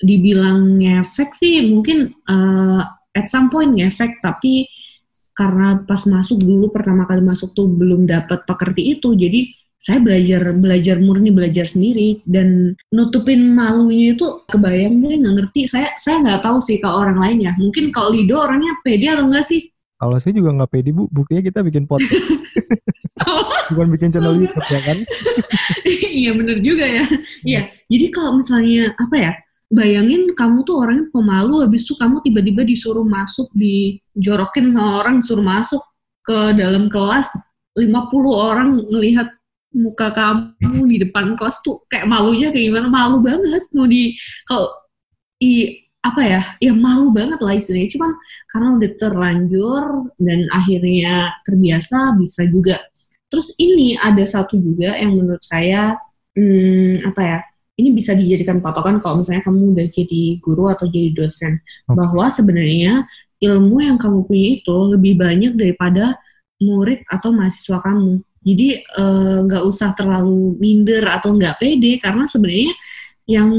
dibilang 0.04 0.84
ngefek 0.84 1.32
sih 1.32 1.64
mungkin 1.72 2.12
uh, 2.28 2.84
at 3.16 3.32
some 3.32 3.48
point 3.48 3.72
ngefek 3.72 4.20
tapi 4.20 4.68
karena 5.36 5.84
pas 5.84 6.00
masuk 6.08 6.40
dulu 6.44 6.72
pertama 6.72 7.08
kali 7.08 7.24
masuk 7.24 7.56
tuh 7.56 7.68
belum 7.68 8.08
dapat 8.08 8.44
pekerti 8.44 9.00
itu 9.00 9.16
jadi 9.16 9.52
saya 9.86 10.02
belajar 10.02 10.50
belajar 10.58 10.98
murni 10.98 11.30
belajar 11.30 11.70
sendiri. 11.70 12.26
Dan 12.26 12.74
nutupin 12.90 13.54
malunya 13.54 14.18
itu 14.18 14.42
kebayang 14.50 14.98
deh 14.98 15.22
nggak 15.22 15.36
ngerti. 15.38 15.70
Saya 15.70 15.94
saya 16.02 16.26
nggak 16.26 16.42
tahu 16.42 16.58
sih 16.58 16.82
kalau 16.82 17.06
orang 17.06 17.22
lain 17.22 17.46
ya. 17.46 17.54
Mungkin 17.62 17.94
kalau 17.94 18.10
Lido 18.10 18.42
orangnya 18.42 18.74
pede 18.82 19.14
atau 19.14 19.30
enggak 19.30 19.46
sih? 19.46 19.70
Kalau 20.02 20.18
saya 20.18 20.34
juga 20.34 20.58
nggak 20.58 20.72
pede 20.74 20.90
bu. 20.90 21.06
Buktinya 21.14 21.46
kita 21.46 21.62
bikin 21.62 21.86
podcast. 21.86 22.26
Bukan 23.78 23.88
bikin 23.94 24.10
channel 24.10 24.42
YouTube 24.42 24.70
ya 24.74 24.82
kan? 24.82 24.98
Iya 26.16 26.32
bener 26.32 26.64
juga 26.64 26.88
ya. 26.88 27.04
Iya 27.44 27.62
jadi 27.92 28.06
kalau 28.10 28.40
misalnya 28.40 28.96
apa 28.96 29.16
ya 29.20 29.32
bayangin 29.70 30.32
kamu 30.32 30.64
tuh 30.64 30.82
orangnya 30.82 31.12
pemalu 31.12 31.68
habis 31.68 31.84
itu 31.84 31.94
kamu 32.00 32.24
tiba-tiba 32.24 32.62
disuruh 32.64 33.04
masuk 33.04 33.52
dijorokin 33.52 34.72
sama 34.72 35.04
orang 35.04 35.20
disuruh 35.20 35.44
masuk 35.44 35.84
ke 36.24 36.38
dalam 36.56 36.88
kelas 36.88 37.30
50 37.76 37.92
orang 38.32 38.80
ngelihat 38.88 39.28
muka 39.76 40.08
kamu 40.16 40.88
di 40.88 40.98
depan 41.04 41.36
kelas 41.36 41.60
tuh 41.60 41.84
kayak 41.92 42.08
malunya 42.08 42.50
kayak 42.50 42.72
gimana? 42.72 42.88
Malu 42.88 43.20
banget. 43.20 43.64
Mau 43.76 43.86
di 43.86 44.16
kalau 44.48 44.72
i 45.44 45.84
apa 46.00 46.22
ya? 46.24 46.42
Ya 46.64 46.72
malu 46.72 47.12
banget 47.12 47.40
lah 47.44 47.54
istilahnya. 47.54 47.92
Cuman 47.92 48.12
karena 48.48 48.68
udah 48.80 48.92
terlanjur 48.96 49.84
dan 50.18 50.40
akhirnya 50.56 51.36
terbiasa 51.44 52.16
bisa 52.16 52.48
juga. 52.48 52.80
Terus 53.28 53.52
ini 53.60 54.00
ada 54.00 54.24
satu 54.24 54.56
juga 54.56 54.96
yang 54.96 55.20
menurut 55.20 55.44
saya 55.44 56.00
hmm, 56.40 57.04
apa 57.12 57.22
ya? 57.22 57.40
Ini 57.76 57.92
bisa 57.92 58.16
dijadikan 58.16 58.64
patokan 58.64 59.04
kalau 59.04 59.20
misalnya 59.20 59.44
kamu 59.44 59.76
udah 59.76 59.88
jadi 59.92 60.40
guru 60.40 60.72
atau 60.72 60.88
jadi 60.88 61.12
dosen. 61.12 61.60
Okay. 61.60 61.92
bahwa 61.92 62.32
sebenarnya 62.32 63.04
ilmu 63.44 63.84
yang 63.84 64.00
kamu 64.00 64.24
punya 64.24 64.48
itu 64.64 64.78
lebih 64.96 65.20
banyak 65.20 65.60
daripada 65.60 66.16
murid 66.64 67.04
atau 67.12 67.36
mahasiswa 67.36 67.84
kamu 67.84 68.24
jadi 68.46 68.68
eh, 68.78 69.38
nggak 69.50 69.64
uh, 69.66 69.70
usah 69.74 69.98
terlalu 69.98 70.54
minder 70.62 71.02
atau 71.10 71.34
nggak 71.34 71.58
pede 71.58 71.98
karena 71.98 72.30
sebenarnya 72.30 72.74
yang 73.26 73.50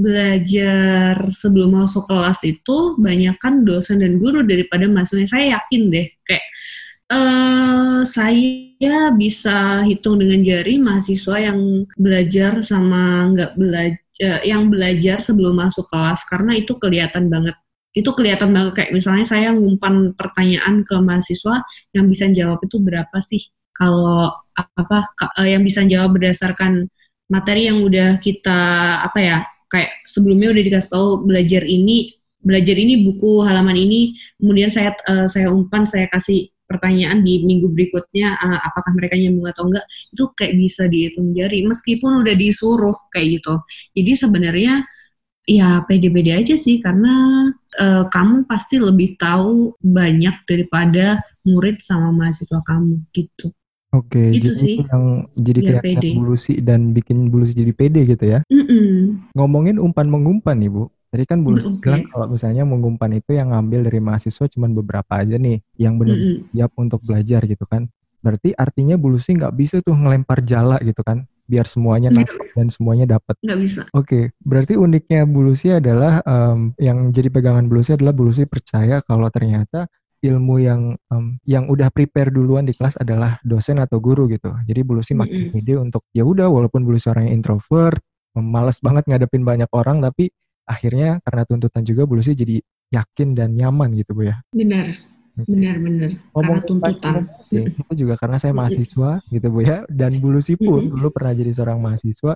belajar 0.00 1.28
sebelum 1.28 1.76
masuk 1.76 2.08
kelas 2.08 2.40
itu 2.48 2.96
banyak 2.96 3.36
kan 3.36 3.68
dosen 3.68 4.00
dan 4.00 4.16
guru 4.16 4.40
daripada 4.48 4.88
mahasiswa. 4.88 5.36
Saya 5.36 5.60
yakin 5.60 5.92
deh 5.92 6.08
kayak 6.24 6.44
uh, 7.12 8.00
saya 8.06 9.12
bisa 9.12 9.84
hitung 9.84 10.16
dengan 10.16 10.40
jari 10.40 10.80
mahasiswa 10.80 11.36
yang 11.52 11.84
belajar 12.00 12.64
sama 12.64 13.28
nggak 13.36 13.52
belajar 13.60 14.40
yang 14.42 14.66
belajar 14.72 15.20
sebelum 15.22 15.54
masuk 15.54 15.84
kelas 15.92 16.24
karena 16.26 16.56
itu 16.56 16.72
kelihatan 16.80 17.28
banget. 17.28 17.54
Itu 17.92 18.16
kelihatan 18.16 18.56
banget 18.56 18.72
kayak 18.72 18.92
misalnya 18.96 19.26
saya 19.28 19.52
ngumpan 19.52 20.16
pertanyaan 20.16 20.80
ke 20.80 20.96
mahasiswa 20.96 21.60
yang 21.92 22.08
bisa 22.08 22.24
jawab 22.32 22.62
itu 22.64 22.80
berapa 22.80 23.18
sih 23.20 23.57
kalau 23.78 24.34
apa 24.58 24.98
eh, 25.38 25.54
yang 25.54 25.62
bisa 25.62 25.86
jawab 25.86 26.18
berdasarkan 26.18 26.90
materi 27.30 27.70
yang 27.70 27.86
udah 27.86 28.18
kita 28.18 28.60
apa 29.06 29.18
ya 29.22 29.38
kayak 29.70 30.02
sebelumnya 30.08 30.50
udah 30.50 30.62
dikasih 30.64 30.90
tahu 30.90 31.08
belajar 31.28 31.62
ini 31.62 32.18
belajar 32.42 32.74
ini 32.74 33.04
buku 33.06 33.44
halaman 33.44 33.76
ini 33.76 34.16
kemudian 34.40 34.72
saya 34.72 34.96
uh, 35.06 35.28
saya 35.28 35.52
umpan 35.52 35.84
saya 35.84 36.08
kasih 36.08 36.48
pertanyaan 36.64 37.24
di 37.24 37.44
minggu 37.44 37.68
berikutnya 37.72 38.36
uh, 38.36 38.60
apakah 38.64 38.92
mereka 38.96 39.16
nyambung 39.16 39.48
atau 39.48 39.68
enggak 39.68 39.84
itu 40.12 40.24
kayak 40.36 40.54
bisa 40.56 40.82
dihitung 40.88 41.32
jari 41.36 41.64
meskipun 41.64 42.24
udah 42.24 42.34
disuruh 42.36 42.96
kayak 43.12 43.40
gitu. 43.40 43.54
Jadi 43.96 44.12
sebenarnya 44.16 44.74
ya 45.48 45.80
pede-pede 45.88 46.36
aja 46.36 46.54
sih 46.60 46.76
karena 46.84 47.48
uh, 47.80 48.04
kamu 48.12 48.44
pasti 48.44 48.76
lebih 48.76 49.16
tahu 49.16 49.72
banyak 49.80 50.44
daripada 50.44 51.24
murid 51.48 51.80
sama 51.80 52.12
mahasiswa 52.12 52.60
kamu 52.60 53.00
gitu 53.16 53.48
Oke, 53.88 54.36
itu 54.36 54.52
jadi 54.52 54.60
sih. 54.60 54.76
yang 54.84 55.04
jadi 55.32 55.60
kayak 55.64 55.84
pede. 55.84 56.08
bulusi 56.12 56.60
dan 56.60 56.92
bikin 56.92 57.32
bulusi 57.32 57.56
jadi 57.56 57.72
pede 57.72 58.04
gitu 58.04 58.24
ya. 58.28 58.44
Mm 58.52 58.64
-mm. 58.68 58.92
Ngomongin 59.32 59.76
umpan 59.80 60.12
mengumpan 60.12 60.60
nih 60.60 60.68
Bu, 60.68 60.92
Tadi 61.08 61.24
kan 61.24 61.40
Bu 61.40 61.56
okay. 61.56 61.72
bilang 61.80 62.04
kalau 62.12 62.26
misalnya 62.36 62.68
mengumpan 62.68 63.16
itu 63.16 63.32
yang 63.32 63.48
ngambil 63.48 63.88
dari 63.88 63.96
mahasiswa 63.96 64.44
cuma 64.52 64.68
beberapa 64.68 65.08
aja 65.16 65.40
nih 65.40 65.64
yang 65.80 65.96
benar 65.96 66.20
mm 66.20 66.52
siap 66.52 66.72
untuk 66.76 67.00
belajar 67.08 67.40
gitu 67.48 67.64
kan. 67.64 67.88
Berarti 68.20 68.52
artinya 68.52 69.00
Bu 69.00 69.16
Lucy 69.16 69.32
nggak 69.32 69.54
bisa 69.56 69.80
tuh 69.80 69.96
ngelempar 69.96 70.44
jala 70.44 70.76
gitu 70.84 71.00
kan 71.00 71.24
biar 71.48 71.64
semuanya 71.64 72.12
nangkep 72.12 72.52
dan 72.52 72.68
semuanya 72.68 73.16
dapat. 73.16 73.40
Nggak 73.40 73.58
bisa. 73.64 73.80
Oke, 73.96 74.04
okay. 74.04 74.24
berarti 74.44 74.76
uniknya 74.76 75.24
Bu 75.24 75.48
Lucy 75.48 75.72
adalah 75.72 76.20
um, 76.28 76.76
yang 76.76 77.08
jadi 77.08 77.32
pegangan 77.32 77.64
Bu 77.72 77.80
Lucy 77.80 77.96
adalah 77.96 78.12
Bu 78.12 78.28
Lucy 78.28 78.44
percaya 78.44 79.00
kalau 79.00 79.32
ternyata 79.32 79.88
ilmu 80.18 80.54
yang 80.58 80.82
um, 81.14 81.38
yang 81.46 81.70
udah 81.70 81.94
prepare 81.94 82.34
duluan 82.34 82.66
di 82.66 82.74
kelas 82.74 82.98
adalah 82.98 83.38
dosen 83.46 83.78
atau 83.78 84.02
guru 84.02 84.26
gitu. 84.26 84.50
Jadi 84.66 84.80
Bu 84.82 84.98
Lucy 84.98 85.14
makin 85.14 85.48
mm 85.48 85.50
-hmm. 85.54 85.60
ide 85.62 85.74
untuk 85.78 86.02
ya 86.10 86.26
udah 86.26 86.50
walaupun 86.50 86.82
Bu 86.82 86.94
Lucy 86.94 87.06
orangnya 87.10 87.34
introvert, 87.34 88.02
malas 88.34 88.82
banget 88.82 89.06
ngadepin 89.06 89.46
banyak 89.46 89.70
orang 89.70 90.02
tapi 90.02 90.30
akhirnya 90.66 91.22
karena 91.22 91.42
tuntutan 91.46 91.82
juga 91.86 92.02
Bu 92.04 92.18
Lucy 92.18 92.34
jadi 92.34 92.58
yakin 92.90 93.38
dan 93.38 93.54
nyaman 93.54 93.94
gitu 93.94 94.12
Bu 94.18 94.26
ya. 94.26 94.42
Benar. 94.50 94.90
Benar 95.38 95.78
benar. 95.78 96.10
Karena 96.34 96.60
tuntutan. 96.66 97.22
Sih, 97.46 97.62
itu 97.62 97.92
juga 97.94 98.18
karena 98.18 98.42
saya 98.42 98.50
mahasiswa 98.50 99.22
gitu 99.30 99.46
Bu 99.54 99.62
ya 99.62 99.86
dan 99.86 100.18
Bu 100.18 100.34
Lucy 100.34 100.58
pun 100.58 100.82
mm 100.82 100.90
-hmm. 100.90 100.92
dulu 100.98 101.08
pernah 101.14 101.32
jadi 101.38 101.50
seorang 101.54 101.78
mahasiswa. 101.78 102.34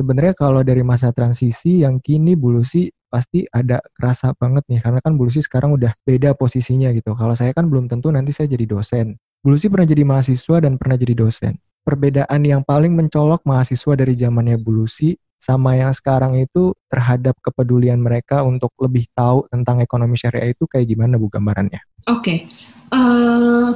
Sebenarnya 0.00 0.32
kalau 0.32 0.64
dari 0.64 0.80
masa 0.80 1.12
transisi 1.12 1.84
yang 1.84 2.00
kini 2.00 2.32
Bu 2.32 2.56
Lucy 2.56 2.88
pasti 3.12 3.44
ada 3.52 3.84
kerasa 3.92 4.32
banget 4.32 4.64
nih 4.64 4.80
karena 4.80 5.04
kan 5.04 5.12
Bu 5.12 5.28
Lucy 5.28 5.44
sekarang 5.44 5.76
udah 5.76 5.92
beda 6.08 6.32
posisinya 6.32 6.88
gitu. 6.96 7.12
Kalau 7.12 7.36
saya 7.36 7.52
kan 7.52 7.68
belum 7.68 7.84
tentu 7.84 8.08
nanti 8.08 8.32
saya 8.32 8.48
jadi 8.48 8.64
dosen. 8.64 9.20
Bu 9.44 9.52
Lucy 9.52 9.68
pernah 9.68 9.84
jadi 9.84 10.00
mahasiswa 10.08 10.56
dan 10.64 10.80
pernah 10.80 10.96
jadi 10.96 11.12
dosen. 11.12 11.60
Perbedaan 11.84 12.40
yang 12.48 12.64
paling 12.64 12.96
mencolok 12.96 13.44
mahasiswa 13.44 13.92
dari 13.92 14.16
zamannya 14.16 14.56
Bu 14.56 14.72
Lucy 14.72 15.20
sama 15.36 15.76
yang 15.76 15.92
sekarang 15.92 16.40
itu 16.40 16.72
terhadap 16.88 17.36
kepedulian 17.44 18.00
mereka 18.00 18.40
untuk 18.40 18.72
lebih 18.80 19.04
tahu 19.12 19.52
tentang 19.52 19.84
ekonomi 19.84 20.16
syariah 20.16 20.56
itu 20.56 20.64
kayak 20.64 20.88
gimana 20.88 21.20
bu 21.20 21.28
gambarannya? 21.28 21.80
Oke, 22.08 22.24
okay. 22.24 22.38
uh, 22.96 22.96
eh, 22.96 23.70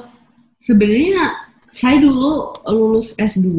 sebenarnya 0.57 1.52
saya 1.75 1.99
dulu 1.99 2.54
lulus 2.71 3.19
S2 3.19 3.50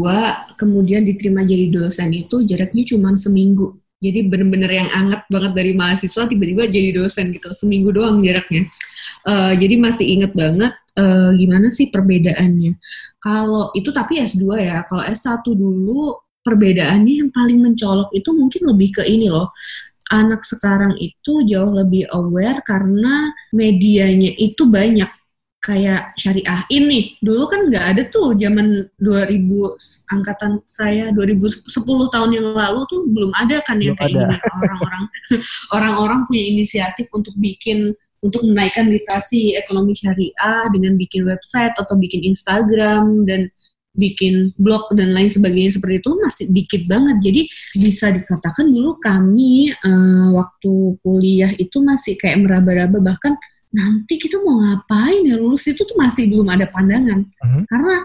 kemudian 0.56 1.04
diterima 1.04 1.44
jadi 1.44 1.68
dosen 1.68 2.16
itu 2.16 2.48
jaraknya 2.48 2.88
cuma 2.88 3.12
seminggu. 3.20 3.76
Jadi 4.00 4.28
bener-bener 4.32 4.72
yang 4.72 4.90
anget 4.96 5.28
banget 5.28 5.52
dari 5.52 5.72
mahasiswa 5.76 6.24
tiba-tiba 6.24 6.64
jadi 6.72 6.96
dosen 6.96 7.36
gitu 7.36 7.52
seminggu 7.52 7.92
doang 7.92 8.24
jaraknya. 8.24 8.64
Uh, 9.28 9.52
jadi 9.60 9.76
masih 9.76 10.08
inget 10.08 10.32
banget 10.32 10.72
uh, 10.96 11.36
gimana 11.36 11.68
sih 11.68 11.92
perbedaannya. 11.92 12.80
Kalau 13.20 13.76
itu 13.76 13.92
tapi 13.92 14.24
S2 14.24 14.64
ya, 14.64 14.88
kalau 14.88 15.04
S1 15.04 15.44
dulu 15.52 16.16
perbedaannya 16.40 17.14
yang 17.20 17.30
paling 17.36 17.60
mencolok 17.60 18.16
itu 18.16 18.30
mungkin 18.32 18.62
lebih 18.72 19.02
ke 19.02 19.04
ini 19.04 19.28
loh 19.28 19.52
anak 20.14 20.46
sekarang 20.46 20.94
itu 21.02 21.42
jauh 21.50 21.74
lebih 21.74 22.06
aware 22.14 22.62
karena 22.62 23.34
medianya 23.50 24.38
itu 24.38 24.70
banyak 24.70 25.10
kayak 25.66 26.14
syariah 26.14 26.62
ini. 26.70 27.18
Dulu 27.18 27.44
kan 27.50 27.66
nggak 27.74 27.86
ada 27.98 28.02
tuh 28.14 28.38
zaman 28.38 28.86
2000 29.02 30.14
angkatan 30.14 30.62
saya 30.70 31.10
2010 31.10 31.66
tahun 32.14 32.32
yang 32.38 32.48
lalu 32.54 32.86
tuh 32.86 33.02
belum 33.10 33.34
ada 33.34 33.58
kan 33.66 33.82
yang 33.82 33.98
kayak 33.98 34.14
ini 34.14 34.38
orang-orang 34.62 35.04
orang-orang 35.76 36.20
punya 36.30 36.44
inisiatif 36.54 37.10
untuk 37.18 37.34
bikin 37.42 37.98
untuk 38.22 38.42
menaikkan 38.46 38.90
literasi 38.90 39.54
ekonomi 39.58 39.94
syariah 39.94 40.66
dengan 40.74 40.98
bikin 40.98 41.26
website 41.26 41.74
atau 41.78 41.94
bikin 41.98 42.26
Instagram 42.26 43.26
dan 43.26 43.50
bikin 43.96 44.52
blog 44.60 44.92
dan 44.94 45.16
lain 45.16 45.32
sebagainya 45.32 45.72
seperti 45.80 46.04
itu 46.04 46.12
masih 46.20 46.46
dikit 46.52 46.82
banget. 46.86 47.18
Jadi 47.24 47.42
bisa 47.80 48.12
dikatakan 48.12 48.68
dulu 48.68 49.00
kami 49.00 49.72
uh, 49.72 50.36
waktu 50.36 51.00
kuliah 51.02 51.52
itu 51.56 51.80
masih 51.80 52.20
kayak 52.20 52.44
meraba-raba 52.44 53.00
bahkan 53.00 53.40
nanti 53.76 54.16
kita 54.16 54.40
mau 54.40 54.56
ngapain 54.64 55.28
ya 55.28 55.36
lulus 55.36 55.68
itu 55.68 55.84
tuh 55.84 56.00
masih 56.00 56.32
belum 56.32 56.48
ada 56.48 56.72
pandangan. 56.72 57.28
Uh-huh. 57.28 57.64
Karena 57.68 57.96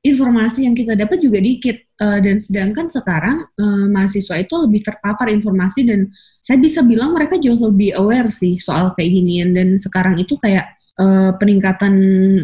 informasi 0.00 0.64
yang 0.64 0.74
kita 0.74 0.96
dapat 0.96 1.20
juga 1.20 1.38
dikit 1.38 1.76
uh, 2.00 2.18
dan 2.24 2.40
sedangkan 2.40 2.88
sekarang 2.88 3.44
uh, 3.44 3.86
mahasiswa 3.92 4.40
itu 4.40 4.54
lebih 4.56 4.80
terpapar 4.80 5.28
informasi 5.28 5.84
dan 5.84 6.08
saya 6.40 6.56
bisa 6.56 6.80
bilang 6.80 7.12
mereka 7.12 7.36
jauh 7.36 7.60
lebih 7.68 7.92
aware 8.00 8.32
sih 8.32 8.56
soal 8.56 8.96
kayak 8.96 9.12
ginian 9.12 9.52
dan 9.52 9.76
sekarang 9.76 10.16
itu 10.16 10.40
kayak 10.40 10.72
uh, 10.96 11.36
peningkatan 11.36 11.94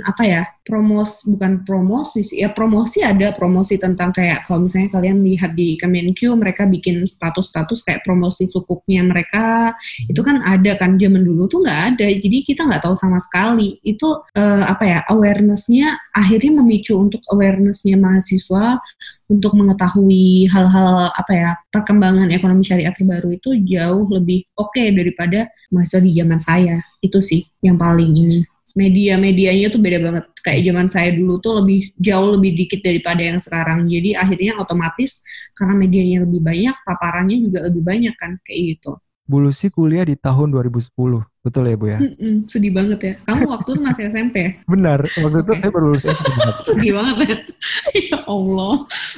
apa 0.05 0.23
ya 0.29 0.43
promos 0.67 1.23
bukan 1.31 1.63
promosi 1.63 2.27
ya 2.35 2.51
promosi 2.51 2.99
ada 3.07 3.31
promosi 3.31 3.79
tentang 3.79 4.11
kayak 4.11 4.43
kalau 4.43 4.67
misalnya 4.67 4.91
kalian 4.91 5.23
lihat 5.23 5.55
di 5.55 5.79
Kemenq 5.79 6.27
mereka 6.35 6.67
bikin 6.67 7.07
status-status 7.07 7.87
kayak 7.87 8.03
promosi 8.03 8.51
sukuknya 8.51 9.07
mereka. 9.07 9.71
Hmm. 9.71 10.11
itu 10.11 10.21
kan 10.27 10.43
ada 10.43 10.75
kan 10.75 10.99
zaman 10.99 11.23
dulu 11.23 11.47
tuh 11.47 11.63
nggak 11.63 11.81
ada. 11.95 12.07
Jadi 12.11 12.43
kita 12.43 12.67
nggak 12.67 12.83
tahu 12.83 12.99
sama 12.99 13.23
sekali. 13.23 13.79
Itu 13.87 14.27
uh, 14.27 14.65
apa 14.67 14.85
ya 14.85 14.99
awarenessnya 15.07 15.95
akhirnya 16.11 16.59
memicu 16.59 16.99
untuk 16.99 17.23
awarenessnya 17.31 17.95
mahasiswa 17.95 18.83
untuk 19.31 19.53
mengetahui 19.59 20.51
hal-hal 20.51 21.11
apa 21.15 21.33
ya 21.35 21.51
perkembangan 21.71 22.31
ekonomi 22.31 22.63
syariah 22.63 22.95
terbaru 22.95 23.35
itu 23.35 23.55
jauh 23.67 24.07
lebih 24.11 24.47
oke 24.59 24.75
okay 24.75 24.91
daripada 24.91 25.47
mahasiswa 25.71 26.03
di 26.03 26.11
zaman 26.19 26.39
saya. 26.43 26.77
Itu 26.99 27.23
sih 27.23 27.47
yang 27.63 27.79
paling 27.79 28.11
ini 28.11 28.56
media-medianya 28.77 29.73
tuh 29.73 29.81
beda 29.81 29.99
banget. 30.05 30.25
Kayak 30.45 30.61
zaman 30.69 30.87
saya 30.93 31.11
dulu 31.17 31.41
tuh 31.41 31.65
lebih 31.65 31.91
jauh 31.97 32.37
lebih 32.37 32.53
dikit 32.55 32.85
daripada 32.85 33.25
yang 33.25 33.41
sekarang. 33.41 33.89
Jadi 33.89 34.13
akhirnya 34.13 34.61
otomatis 34.61 35.25
karena 35.57 35.75
medianya 35.75 36.19
lebih 36.29 36.45
banyak, 36.45 36.77
paparannya 36.85 37.41
juga 37.41 37.65
lebih 37.67 37.83
banyak 37.83 38.15
kan 38.21 38.37
kayak 38.45 38.77
gitu. 38.77 39.01
Bu 39.27 39.43
Lucy 39.43 39.75
kuliah 39.75 40.07
di 40.07 40.15
tahun 40.15 40.55
2010, 40.55 40.95
betul 41.43 41.67
ya 41.67 41.75
Bu 41.75 41.87
ya? 41.91 41.99
Mm-mm, 41.99 42.47
sedih 42.47 42.71
banget 42.71 42.99
ya. 43.03 43.15
Kamu 43.27 43.51
waktu 43.51 43.75
itu 43.75 43.83
masih 43.83 44.03
SMP 44.07 44.37
ya? 44.39 44.51
Benar, 44.71 45.03
waktu 45.03 45.39
okay. 45.43 45.51
itu 45.51 45.53
saya 45.59 45.71
baru 45.75 45.87
lulus 45.91 46.05
SMP. 46.07 46.31
sedih 46.71 46.93
banget 46.95 47.17
ya. 47.19 47.37
ya 48.15 48.19
Allah. 48.23 48.77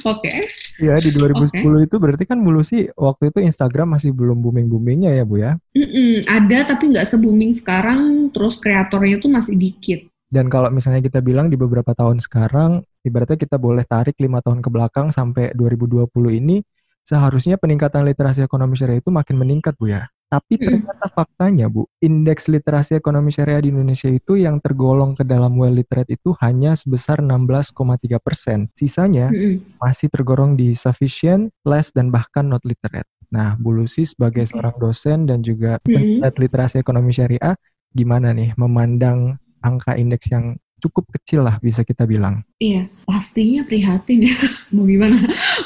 Oke. 0.09 0.25
Okay. 0.25 0.37
Ya 0.79 0.95
di 0.95 1.11
2010 1.11 1.51
okay. 1.51 1.85
itu 1.85 1.95
berarti 1.99 2.23
kan 2.23 2.39
Bu 2.39 2.55
Lucy 2.55 2.87
waktu 2.95 3.35
itu 3.35 3.39
Instagram 3.43 3.99
masih 3.99 4.15
belum 4.15 4.39
booming-boomingnya 4.39 5.11
ya 5.11 5.23
Bu 5.27 5.35
ya? 5.39 5.59
Mm-mm, 5.75 6.23
ada 6.25 6.63
tapi 6.63 6.95
nggak 6.95 7.03
se-booming 7.03 7.51
sekarang, 7.51 8.31
terus 8.31 8.55
kreatornya 8.57 9.19
tuh 9.19 9.31
masih 9.31 9.59
dikit. 9.59 10.07
Dan 10.29 10.45
kalau 10.45 10.69
misalnya 10.69 11.01
kita 11.01 11.25
bilang 11.25 11.49
di 11.49 11.57
beberapa 11.57 11.91
tahun 11.97 12.21
sekarang, 12.21 12.85
ibaratnya 13.01 13.35
kita 13.35 13.57
boleh 13.57 13.81
tarik 13.81 14.13
lima 14.21 14.45
tahun 14.45 14.61
ke 14.61 14.69
belakang 14.69 15.09
sampai 15.09 15.57
2020 15.57 16.05
ini, 16.37 16.61
seharusnya 17.01 17.57
peningkatan 17.57 18.05
literasi 18.05 18.45
ekonomi 18.45 18.77
syariah 18.77 19.01
itu 19.01 19.09
makin 19.09 19.41
meningkat 19.41 19.73
Bu 19.75 19.89
ya. 19.89 20.05
Tapi 20.29 20.61
ternyata 20.61 21.09
faktanya 21.09 21.65
Bu, 21.65 21.89
indeks 22.05 22.53
literasi 22.53 22.93
ekonomi 22.93 23.33
syariah 23.33 23.65
di 23.65 23.73
Indonesia 23.73 24.05
itu 24.13 24.37
yang 24.37 24.61
tergolong 24.61 25.17
ke 25.17 25.25
dalam 25.25 25.57
well 25.57 25.73
literate 25.73 26.13
itu 26.13 26.37
hanya 26.37 26.77
sebesar 26.77 27.17
16,3 27.25 28.21
persen. 28.21 28.69
Sisanya 28.77 29.33
masih 29.81 30.05
tergolong 30.13 30.53
di 30.53 30.77
sufficient, 30.77 31.49
less, 31.65 31.89
dan 31.89 32.13
bahkan 32.13 32.45
not 32.45 32.61
literate. 32.61 33.09
Nah, 33.33 33.57
Bu 33.57 33.73
Lucy 33.73 34.05
sebagai 34.05 34.45
seorang 34.45 34.77
dosen 34.77 35.25
dan 35.25 35.41
juga 35.41 35.81
peneliti 35.81 36.45
literasi 36.45 36.77
ekonomi 36.81 37.09
syariah, 37.09 37.57
gimana 37.89 38.29
nih 38.29 38.53
memandang 38.53 39.41
angka 39.65 39.97
indeks 39.97 40.29
yang 40.29 40.61
cukup 40.79 41.11
kecil 41.13 41.43
lah 41.43 41.59
bisa 41.59 41.83
kita 41.83 42.07
bilang. 42.07 42.41
Iya, 42.57 42.87
pastinya 43.03 43.67
prihatin 43.67 44.25
ya. 44.25 44.35
Mau 44.75 44.87
gimana? 44.87 45.15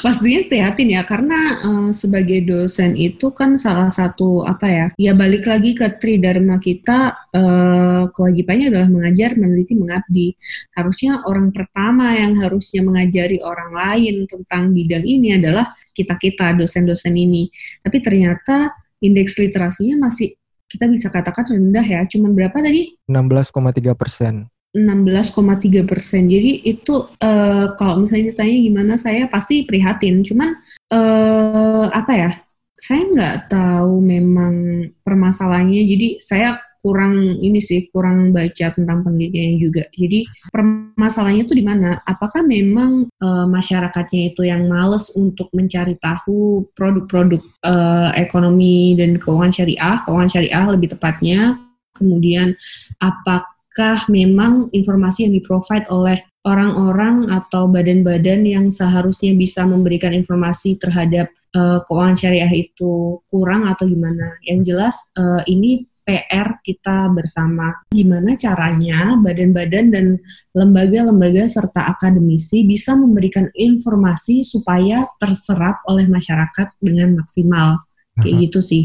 pastinya 0.04 0.42
prihatin 0.50 0.92
ya 0.92 1.02
karena 1.06 1.40
uh, 1.62 1.90
sebagai 1.94 2.44
dosen 2.44 2.98
itu 2.98 3.30
kan 3.32 3.56
salah 3.56 3.88
satu 3.88 4.42
apa 4.44 4.66
ya? 4.66 4.86
Ya 4.98 5.12
balik 5.14 5.46
lagi 5.46 5.72
ke 5.72 5.86
tridharma 5.96 6.58
kita 6.58 7.14
uh, 7.32 8.10
kewajibannya 8.10 8.74
adalah 8.74 8.88
mengajar, 8.90 9.38
meneliti, 9.38 9.78
mengabdi. 9.78 10.34
Harusnya 10.74 11.22
orang 11.24 11.54
pertama 11.54 12.12
yang 12.12 12.34
harusnya 12.36 12.82
mengajari 12.82 13.38
orang 13.40 13.70
lain 13.72 14.26
tentang 14.26 14.74
bidang 14.74 15.06
ini 15.06 15.38
adalah 15.38 15.72
kita-kita 15.94 16.58
dosen-dosen 16.58 17.14
ini. 17.14 17.48
Tapi 17.80 18.02
ternyata 18.02 18.74
indeks 18.98 19.38
literasinya 19.38 20.10
masih 20.10 20.34
kita 20.74 20.90
bisa 20.90 21.12
katakan 21.12 21.46
rendah 21.46 21.86
ya. 21.86 22.02
Cuman 22.08 22.34
berapa 22.34 22.58
tadi? 22.58 22.98
16,3 23.06 23.94
persen. 23.94 24.50
16,3 24.74 25.86
persen. 25.86 26.26
Jadi 26.26 26.66
itu 26.66 27.06
uh, 27.06 27.66
kalau 27.78 28.02
misalnya 28.02 28.34
ditanya 28.34 28.56
gimana, 28.58 28.92
saya 28.98 29.30
pasti 29.30 29.62
prihatin. 29.62 30.26
Cuman 30.26 30.50
uh, 30.90 31.86
apa 31.94 32.12
ya? 32.12 32.30
Saya 32.74 33.06
nggak 33.06 33.36
tahu 33.54 34.02
memang 34.02 34.54
permasalahannya. 35.06 35.82
Jadi 35.86 36.08
saya 36.18 36.58
kurang 36.84 37.40
ini 37.40 37.64
sih 37.64 37.88
kurang 37.88 38.34
baca 38.36 38.68
tentang 38.74 39.00
penelitiannya 39.00 39.56
juga. 39.56 39.88
Jadi 39.96 40.28
permasalahannya 40.52 41.48
itu 41.48 41.56
di 41.56 41.64
mana? 41.64 42.04
Apakah 42.04 42.44
memang 42.44 43.08
uh, 43.24 43.46
masyarakatnya 43.48 44.36
itu 44.36 44.44
yang 44.44 44.68
males 44.68 45.14
untuk 45.16 45.48
mencari 45.56 45.96
tahu 45.96 46.68
produk-produk 46.76 47.40
uh, 47.64 48.12
ekonomi 48.20 48.92
dan 49.00 49.16
keuangan 49.16 49.54
syariah, 49.54 49.96
keuangan 50.04 50.28
syariah 50.28 50.64
lebih 50.68 50.92
tepatnya. 50.92 51.56
Kemudian 51.94 52.52
apakah 52.98 53.53
apakah 53.74 54.06
memang 54.06 54.70
informasi 54.70 55.26
yang 55.26 55.34
di-provide 55.34 55.90
oleh 55.90 56.22
orang-orang 56.46 57.26
atau 57.26 57.66
badan-badan 57.66 58.46
yang 58.46 58.70
seharusnya 58.70 59.34
bisa 59.34 59.66
memberikan 59.66 60.14
informasi 60.14 60.78
terhadap 60.78 61.26
uh, 61.58 61.82
keuangan 61.82 62.14
syariah 62.14 62.54
itu 62.54 63.18
kurang 63.26 63.66
atau 63.66 63.90
gimana? 63.90 64.38
Yang 64.46 64.70
jelas 64.70 65.10
uh, 65.18 65.42
ini 65.50 65.82
PR 66.06 66.62
kita 66.62 67.10
bersama. 67.10 67.74
Gimana 67.90 68.38
caranya 68.38 69.18
badan-badan 69.18 69.90
dan 69.90 70.06
lembaga-lembaga 70.54 71.50
serta 71.50 71.98
akademisi 71.98 72.62
bisa 72.62 72.94
memberikan 72.94 73.50
informasi 73.58 74.46
supaya 74.46 75.02
terserap 75.18 75.82
oleh 75.90 76.06
masyarakat 76.06 76.78
dengan 76.78 77.18
maksimal. 77.18 77.82
Kayak 78.22 78.46
gitu 78.46 78.62
sih. 78.62 78.84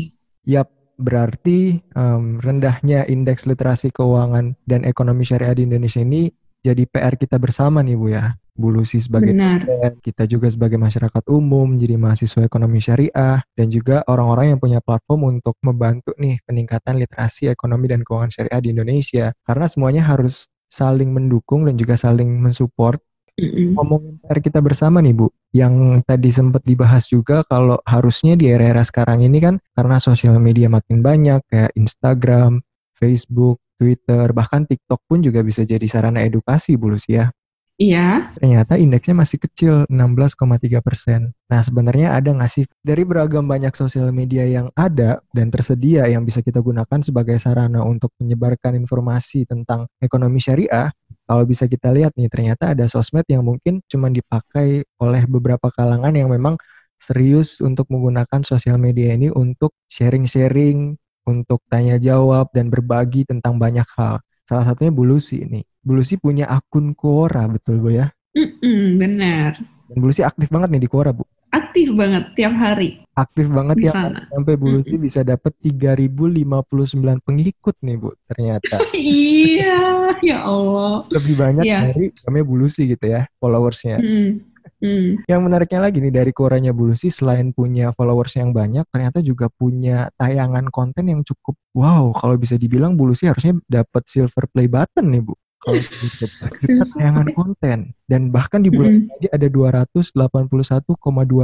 Yap, 0.49 0.78
berarti 0.99 1.79
um, 1.95 2.37
rendahnya 2.43 3.07
indeks 3.07 3.47
literasi 3.47 3.95
keuangan 3.95 4.59
dan 4.67 4.83
ekonomi 4.83 5.23
syariah 5.23 5.55
di 5.55 5.63
Indonesia 5.63 6.03
ini 6.03 6.27
jadi 6.59 6.83
PR 6.91 7.15
kita 7.15 7.39
bersama 7.39 7.79
nih 7.79 7.95
Bu 7.95 8.11
ya. 8.11 8.35
Bu 8.59 8.75
Lucy 8.75 8.99
sebagai 8.99 9.31
Benar. 9.31 9.63
kita 10.03 10.27
juga 10.27 10.51
sebagai 10.51 10.75
masyarakat 10.75 11.23
umum, 11.31 11.79
jadi 11.79 11.95
mahasiswa 11.95 12.43
ekonomi 12.43 12.83
syariah, 12.83 13.39
dan 13.55 13.67
juga 13.71 14.03
orang-orang 14.03 14.51
yang 14.51 14.59
punya 14.59 14.83
platform 14.83 15.39
untuk 15.39 15.55
membantu 15.63 16.11
nih 16.19 16.43
peningkatan 16.43 16.99
literasi 16.99 17.47
ekonomi 17.47 17.87
dan 17.87 18.03
keuangan 18.03 18.35
syariah 18.35 18.59
di 18.59 18.75
Indonesia. 18.75 19.31
Karena 19.47 19.63
semuanya 19.71 20.03
harus 20.03 20.51
saling 20.67 21.07
mendukung 21.15 21.71
dan 21.71 21.79
juga 21.79 21.95
saling 21.95 22.27
mensupport 22.35 22.99
Mm-mm. 23.39 23.79
Ngomongin 23.79 24.13
PR 24.19 24.39
kita 24.43 24.59
bersama 24.59 24.99
nih 24.99 25.15
Bu, 25.15 25.31
yang 25.49 26.05
tadi 26.05 26.29
sempat 26.29 26.61
dibahas 26.61 27.09
juga 27.09 27.41
kalau 27.47 27.81
harusnya 27.81 28.37
di 28.37 28.53
era-era 28.53 28.85
sekarang 28.85 29.25
ini 29.25 29.41
kan 29.41 29.55
karena 29.73 29.97
sosial 29.97 30.37
media 30.37 30.69
makin 30.69 31.01
banyak 31.01 31.41
kayak 31.49 31.73
Instagram, 31.73 32.61
Facebook, 32.93 33.57
Twitter, 33.79 34.29
bahkan 34.35 34.67
TikTok 34.67 35.01
pun 35.09 35.23
juga 35.25 35.41
bisa 35.41 35.65
jadi 35.65 35.83
sarana 35.89 36.21
edukasi 36.21 36.75
Bu 36.75 36.93
Lucia. 36.93 37.33
Iya. 37.79 38.35
Ternyata 38.35 38.75
indeksnya 38.75 39.15
masih 39.15 39.39
kecil, 39.39 39.87
16,3 39.87 40.83
persen. 40.83 41.31
Nah 41.47 41.63
sebenarnya 41.63 42.11
ada 42.11 42.35
nggak 42.35 42.51
sih 42.51 42.67
dari 42.83 43.07
beragam 43.07 43.47
banyak 43.47 43.71
sosial 43.71 44.11
media 44.11 44.43
yang 44.43 44.67
ada 44.75 45.23
dan 45.31 45.47
tersedia 45.47 46.03
yang 46.11 46.27
bisa 46.27 46.43
kita 46.43 46.59
gunakan 46.59 46.99
sebagai 46.99 47.39
sarana 47.39 47.87
untuk 47.87 48.11
menyebarkan 48.19 48.75
informasi 48.75 49.47
tentang 49.47 49.87
ekonomi 50.03 50.43
syariah, 50.43 50.91
kalau 51.29 51.45
bisa 51.45 51.69
kita 51.69 51.93
lihat 51.93 52.17
nih 52.17 52.25
ternyata 52.25 52.73
ada 52.73 52.89
sosmed 52.89 53.21
yang 53.29 53.45
mungkin 53.45 53.85
cuma 53.85 54.09
dipakai 54.09 54.81
oleh 54.97 55.21
beberapa 55.29 55.69
kalangan 55.69 56.09
yang 56.17 56.33
memang 56.33 56.57
serius 56.97 57.61
untuk 57.61 57.85
menggunakan 57.93 58.41
sosial 58.41 58.81
media 58.81 59.13
ini 59.13 59.29
untuk 59.29 59.77
sharing-sharing, 59.85 60.97
untuk 61.29 61.61
tanya 61.69 62.01
jawab 62.01 62.49
dan 62.49 62.73
berbagi 62.73 63.29
tentang 63.29 63.61
banyak 63.61 63.85
hal. 63.93 64.25
Salah 64.41 64.65
satunya 64.65 64.89
Bulusi 64.89 65.45
ini. 65.45 65.61
Bulusi 65.85 66.17
punya 66.17 66.49
akun 66.49 66.97
Quora, 66.97 67.45
betul 67.45 67.77
Bu 67.77 67.93
ya? 67.93 68.09
Mm-mm, 68.33 68.97
benar. 68.97 69.53
Dan 69.85 69.97
Bulusi 70.01 70.25
aktif 70.25 70.49
banget 70.49 70.73
nih 70.73 70.81
di 70.81 70.89
Quora, 70.89 71.13
Bu. 71.13 71.21
Aktif 71.53 71.93
banget 71.93 72.33
tiap 72.33 72.57
hari. 72.57 73.05
Aktif 73.19 73.51
banget 73.51 73.91
ya 73.91 73.91
sampai 74.31 74.55
Bulusi 74.55 74.95
mm-hmm. 74.95 75.03
bisa 75.03 75.21
dapat 75.27 75.51
3059 75.59 77.27
pengikut 77.27 77.75
nih, 77.83 77.95
Bu, 77.99 78.15
ternyata. 78.31 78.79
iya, 78.95 80.15
ya 80.23 80.37
Allah. 80.47 81.03
Lebih 81.11 81.35
banyak 81.35 81.63
yeah. 81.67 81.91
dari 81.91 82.15
kami 82.15 82.39
Bulusi 82.47 82.87
gitu 82.87 83.05
ya, 83.11 83.27
followersnya. 83.43 83.99
Mm. 83.99 84.49
Hmm. 84.79 85.19
Yang 85.27 85.41
menariknya 85.43 85.79
lagi 85.83 85.99
nih 85.99 86.13
dari 86.23 86.31
koranya 86.31 86.71
Bulusi 86.71 87.11
selain 87.11 87.51
punya 87.51 87.91
followers 87.91 88.39
yang 88.39 88.55
banyak, 88.55 88.87
ternyata 88.87 89.19
juga 89.19 89.51
punya 89.51 90.07
tayangan 90.15 90.71
konten 90.71 91.11
yang 91.11 91.21
cukup 91.27 91.59
wow. 91.75 92.15
Kalau 92.15 92.39
bisa 92.39 92.55
dibilang 92.55 92.95
Bulusi 92.95 93.27
harusnya 93.27 93.59
dapat 93.67 94.07
silver 94.07 94.47
play 94.47 94.71
button 94.71 95.11
nih 95.11 95.19
Bu. 95.19 95.35
Kalau 95.59 95.75
YouTube 95.75 96.33
kita 96.63 96.83
tayangan 96.95 97.27
konten 97.35 97.79
dan 98.07 98.21
bahkan 98.31 98.63
di 98.63 98.71
bulan 98.71 99.03
hmm. 99.03 99.15
aja 99.19 99.29
ada 99.35 99.47
281,2 99.51 100.95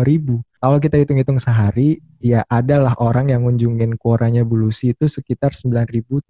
ribu. 0.08 0.40
Kalau 0.66 0.82
kita 0.82 0.98
hitung-hitung 0.98 1.38
sehari, 1.38 2.02
ya 2.18 2.42
adalah 2.50 2.98
orang 2.98 3.30
yang 3.30 3.46
ngunjungin 3.46 4.02
kuoranya 4.02 4.42
Bulusi 4.42 4.98
itu 4.98 5.06
sekitar 5.06 5.54
9.373. 5.54 6.26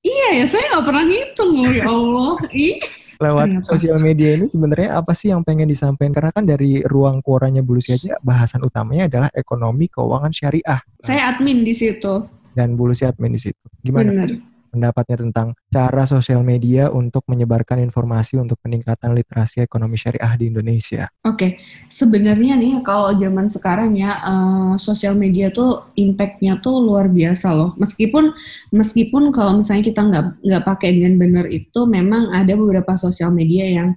Iya 0.00 0.28
ya, 0.40 0.44
saya 0.48 0.64
nggak 0.72 0.84
pernah 0.88 1.04
ngitung 1.04 1.52
loh 1.52 1.74
ya 1.76 1.84
Allah. 1.84 2.32
Lewat 3.28 3.60
sosial 3.60 4.00
media 4.00 4.40
ini 4.40 4.48
sebenarnya 4.48 4.96
apa 4.96 5.12
sih 5.12 5.36
yang 5.36 5.44
pengen 5.44 5.68
disampaikan? 5.68 6.16
Karena 6.16 6.32
kan 6.32 6.48
dari 6.48 6.80
ruang 6.80 7.20
kuoranya 7.20 7.60
Bulusi 7.60 7.92
aja 7.92 8.16
bahasan 8.24 8.64
utamanya 8.64 9.04
adalah 9.04 9.28
ekonomi 9.36 9.92
keuangan 9.92 10.32
syariah. 10.32 10.80
Saya 10.96 11.36
admin 11.36 11.60
di 11.60 11.76
situ. 11.76 12.24
Dan 12.56 12.72
Bulusi 12.72 13.04
admin 13.04 13.36
di 13.36 13.40
situ. 13.52 13.68
Gimana? 13.84 14.16
Bener 14.16 14.55
pendapatnya 14.68 15.16
tentang 15.28 15.48
cara 15.70 16.04
sosial 16.04 16.42
media 16.42 16.90
untuk 16.92 17.24
menyebarkan 17.30 17.80
informasi 17.82 18.36
untuk 18.36 18.58
peningkatan 18.60 19.14
literasi 19.16 19.62
ekonomi 19.64 19.94
syariah 19.94 20.34
di 20.36 20.50
Indonesia. 20.50 21.08
Oke, 21.24 21.34
okay. 21.34 21.50
sebenarnya 21.88 22.58
nih 22.58 22.82
kalau 22.82 23.14
zaman 23.16 23.46
sekarang 23.48 23.96
ya 23.96 24.18
uh, 24.20 24.74
sosial 24.76 25.14
media 25.16 25.48
tuh 25.54 25.90
impactnya 25.96 26.58
tuh 26.60 26.82
luar 26.82 27.08
biasa 27.08 27.54
loh. 27.54 27.72
Meskipun 27.78 28.34
meskipun 28.74 29.30
kalau 29.30 29.62
misalnya 29.62 29.84
kita 29.86 30.00
nggak 30.04 30.24
nggak 30.42 30.62
pakai 30.66 30.98
dengan 30.98 31.14
benar 31.16 31.46
itu, 31.48 31.80
memang 31.86 32.34
ada 32.34 32.52
beberapa 32.54 32.98
sosial 32.98 33.30
media 33.32 33.64
yang 33.66 33.88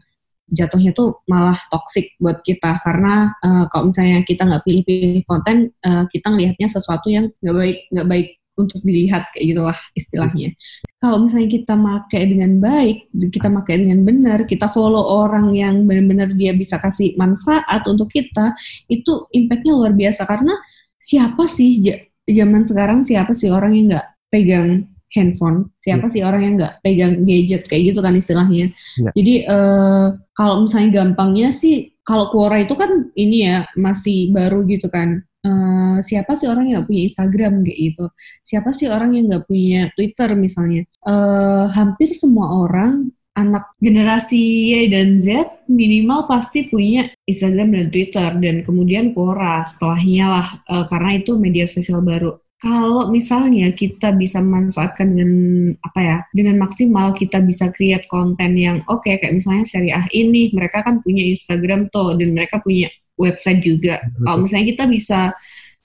jatuhnya 0.49 0.91
tuh 0.97 1.21
malah 1.29 1.57
toxic 1.69 2.17
buat 2.17 2.41
kita 2.41 2.81
karena 2.81 3.33
uh, 3.41 3.65
kalau 3.69 3.93
misalnya 3.93 4.25
kita 4.25 4.49
nggak 4.49 4.65
pilih-pilih 4.65 5.23
konten 5.29 5.69
uh, 5.85 6.09
kita 6.09 6.33
ngelihatnya 6.33 6.67
sesuatu 6.67 7.07
yang 7.07 7.29
nggak 7.41 7.55
baik 7.55 7.77
nggak 7.93 8.07
baik 8.09 8.27
untuk 8.59 8.83
dilihat 8.83 9.31
kayak 9.31 9.55
gitulah 9.55 9.77
istilahnya. 9.95 10.51
Kalau 10.99 11.23
misalnya 11.23 11.47
kita 11.47 11.79
pakai 11.79 12.21
dengan 12.27 12.59
baik, 12.59 13.07
kita 13.31 13.47
pakai 13.47 13.75
dengan 13.87 14.03
benar, 14.03 14.43
kita 14.43 14.67
follow 14.67 15.23
orang 15.23 15.55
yang 15.55 15.87
benar-benar 15.87 16.35
dia 16.35 16.51
bisa 16.51 16.75
kasih 16.75 17.15
manfaat 17.15 17.87
untuk 17.87 18.11
kita, 18.11 18.51
itu 18.91 19.31
impactnya 19.31 19.71
luar 19.79 19.95
biasa 19.95 20.27
karena 20.27 20.59
siapa 20.99 21.47
sih 21.47 21.79
zaman 22.27 22.67
sekarang 22.67 22.99
siapa 23.07 23.31
sih 23.31 23.47
orang 23.47 23.71
yang 23.79 23.85
nggak 23.95 24.07
pegang 24.27 24.69
handphone, 25.09 25.73
siapa 25.81 26.05
ya. 26.05 26.11
sih 26.11 26.21
orang 26.21 26.41
yang 26.45 26.53
nggak 26.59 26.75
pegang 26.85 27.13
gadget 27.25 27.63
kayak 27.65 27.95
gitu 27.95 27.99
kan 28.03 28.13
istilahnya. 28.13 28.69
Ya. 28.99 29.11
Jadi 29.15 29.33
uh, 29.49 30.13
kalau 30.37 30.67
misalnya 30.67 31.01
gampangnya 31.01 31.49
sih 31.49 31.95
kalau 32.05 32.29
Quora 32.29 32.61
itu 32.61 32.73
kan 32.73 33.09
ini 33.13 33.45
ya 33.45 33.65
masih 33.77 34.33
baru 34.33 34.65
gitu 34.65 34.89
kan 34.89 35.21
uh, 35.45 35.97
siapa 36.03 36.35
sih 36.35 36.47
orang 36.47 36.71
yang 36.71 36.83
gak 36.83 36.89
punya 36.89 37.03
Instagram 37.07 37.53
kayak 37.63 37.79
gitu? 37.79 38.05
Siapa 38.43 38.69
sih 38.75 38.87
orang 38.91 39.11
yang 39.15 39.25
gak 39.31 39.45
punya 39.47 39.81
Twitter 39.95 40.29
misalnya? 40.35 40.83
Uh, 41.03 41.67
hampir 41.71 42.11
semua 42.11 42.65
orang 42.65 43.11
anak 43.39 43.71
generasi 43.79 44.75
Y 44.75 44.91
dan 44.91 45.15
Z 45.15 45.47
minimal 45.71 46.27
pasti 46.27 46.67
punya 46.67 47.07
Instagram 47.23 47.71
dan 47.71 47.87
Twitter 47.87 48.29
dan 48.35 48.55
kemudian 48.67 49.15
Quora 49.15 49.63
setelahnya 49.63 50.25
lah 50.27 50.47
uh, 50.67 50.85
karena 50.91 51.23
itu 51.23 51.39
media 51.39 51.63
sosial 51.63 52.03
baru. 52.03 52.35
Kalau 52.59 53.07
misalnya 53.07 53.71
kita 53.71 54.11
bisa 54.19 54.43
memanfaatkan 54.43 55.15
dengan 55.15 55.31
apa 55.79 55.99
ya 56.03 56.17
dengan 56.35 56.59
maksimal 56.59 57.15
kita 57.15 57.39
bisa 57.39 57.71
create 57.71 58.03
konten 58.11 58.59
yang 58.59 58.83
oke 58.91 58.99
okay, 58.99 59.15
kayak 59.15 59.39
misalnya 59.39 59.63
syariah 59.63 60.03
ini 60.11 60.51
mereka 60.51 60.83
kan 60.83 60.99
punya 60.99 61.23
Instagram 61.23 61.87
tuh 61.87 62.19
dan 62.19 62.35
mereka 62.35 62.59
punya 62.59 62.91
website 63.19 63.59
juga. 63.59 63.99
Kalau 64.23 64.47
misalnya 64.47 64.67
kita 64.71 64.85
bisa 64.87 65.35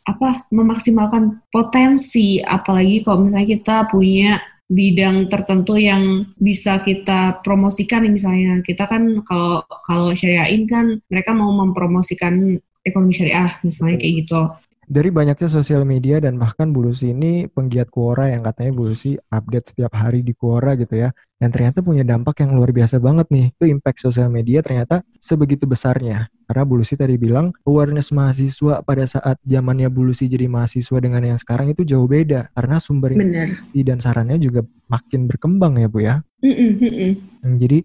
apa 0.04 0.46
memaksimalkan 0.54 1.42
potensi, 1.50 2.38
apalagi 2.38 3.02
kalau 3.02 3.26
misalnya 3.26 3.48
kita 3.58 3.76
punya 3.90 4.38
bidang 4.70 5.28
tertentu 5.28 5.76
yang 5.76 6.24
bisa 6.40 6.80
kita 6.80 7.42
promosikan 7.44 8.06
misalnya. 8.08 8.62
Kita 8.64 8.88
kan 8.88 9.20
kalau 9.26 9.60
kalau 9.84 10.14
syariahin 10.16 10.64
kan 10.64 11.02
mereka 11.10 11.36
mau 11.36 11.52
mempromosikan 11.52 12.56
ekonomi 12.84 13.16
syariah 13.16 13.48
misalnya 13.64 13.96
kayak 13.96 14.14
gitu 14.24 14.40
dari 14.88 15.08
banyaknya 15.08 15.48
sosial 15.48 15.82
media 15.88 16.20
dan 16.20 16.36
bahkan 16.36 16.70
Bulusi 16.70 17.12
ini 17.16 17.48
penggiat 17.48 17.88
Quora 17.88 18.30
yang 18.32 18.44
katanya 18.44 18.72
Bulusi 18.76 19.16
update 19.30 19.72
setiap 19.72 19.92
hari 19.96 20.20
di 20.20 20.36
Quora 20.36 20.76
gitu 20.76 20.98
ya. 20.98 21.12
Dan 21.40 21.52
ternyata 21.52 21.84
punya 21.84 22.06
dampak 22.06 22.40
yang 22.40 22.56
luar 22.56 22.72
biasa 22.72 23.00
banget 23.00 23.28
nih. 23.28 23.52
Itu 23.52 23.64
impact 23.68 24.00
sosial 24.00 24.32
media 24.32 24.64
ternyata 24.64 25.04
sebegitu 25.20 25.64
besarnya. 25.64 26.32
Karena 26.44 26.64
Bulusi 26.64 26.96
tadi 26.96 27.16
bilang 27.16 27.52
awareness 27.64 28.12
mahasiswa 28.12 28.84
pada 28.84 29.04
saat 29.04 29.36
zamannya 29.44 29.88
Bulusi 29.88 30.28
jadi 30.28 30.48
mahasiswa 30.48 30.98
dengan 31.00 31.24
yang 31.24 31.38
sekarang 31.40 31.72
itu 31.72 31.84
jauh 31.84 32.08
beda. 32.08 32.52
Karena 32.52 32.76
sumber 32.80 33.16
informasi 33.16 33.80
dan 33.84 33.98
sarannya 34.00 34.36
juga 34.40 34.64
makin 34.88 35.28
berkembang 35.28 35.80
ya 35.80 35.88
Bu 35.88 35.98
ya. 36.04 36.20
Mm 36.44 36.54
-mm. 36.80 37.12
Jadi 37.60 37.78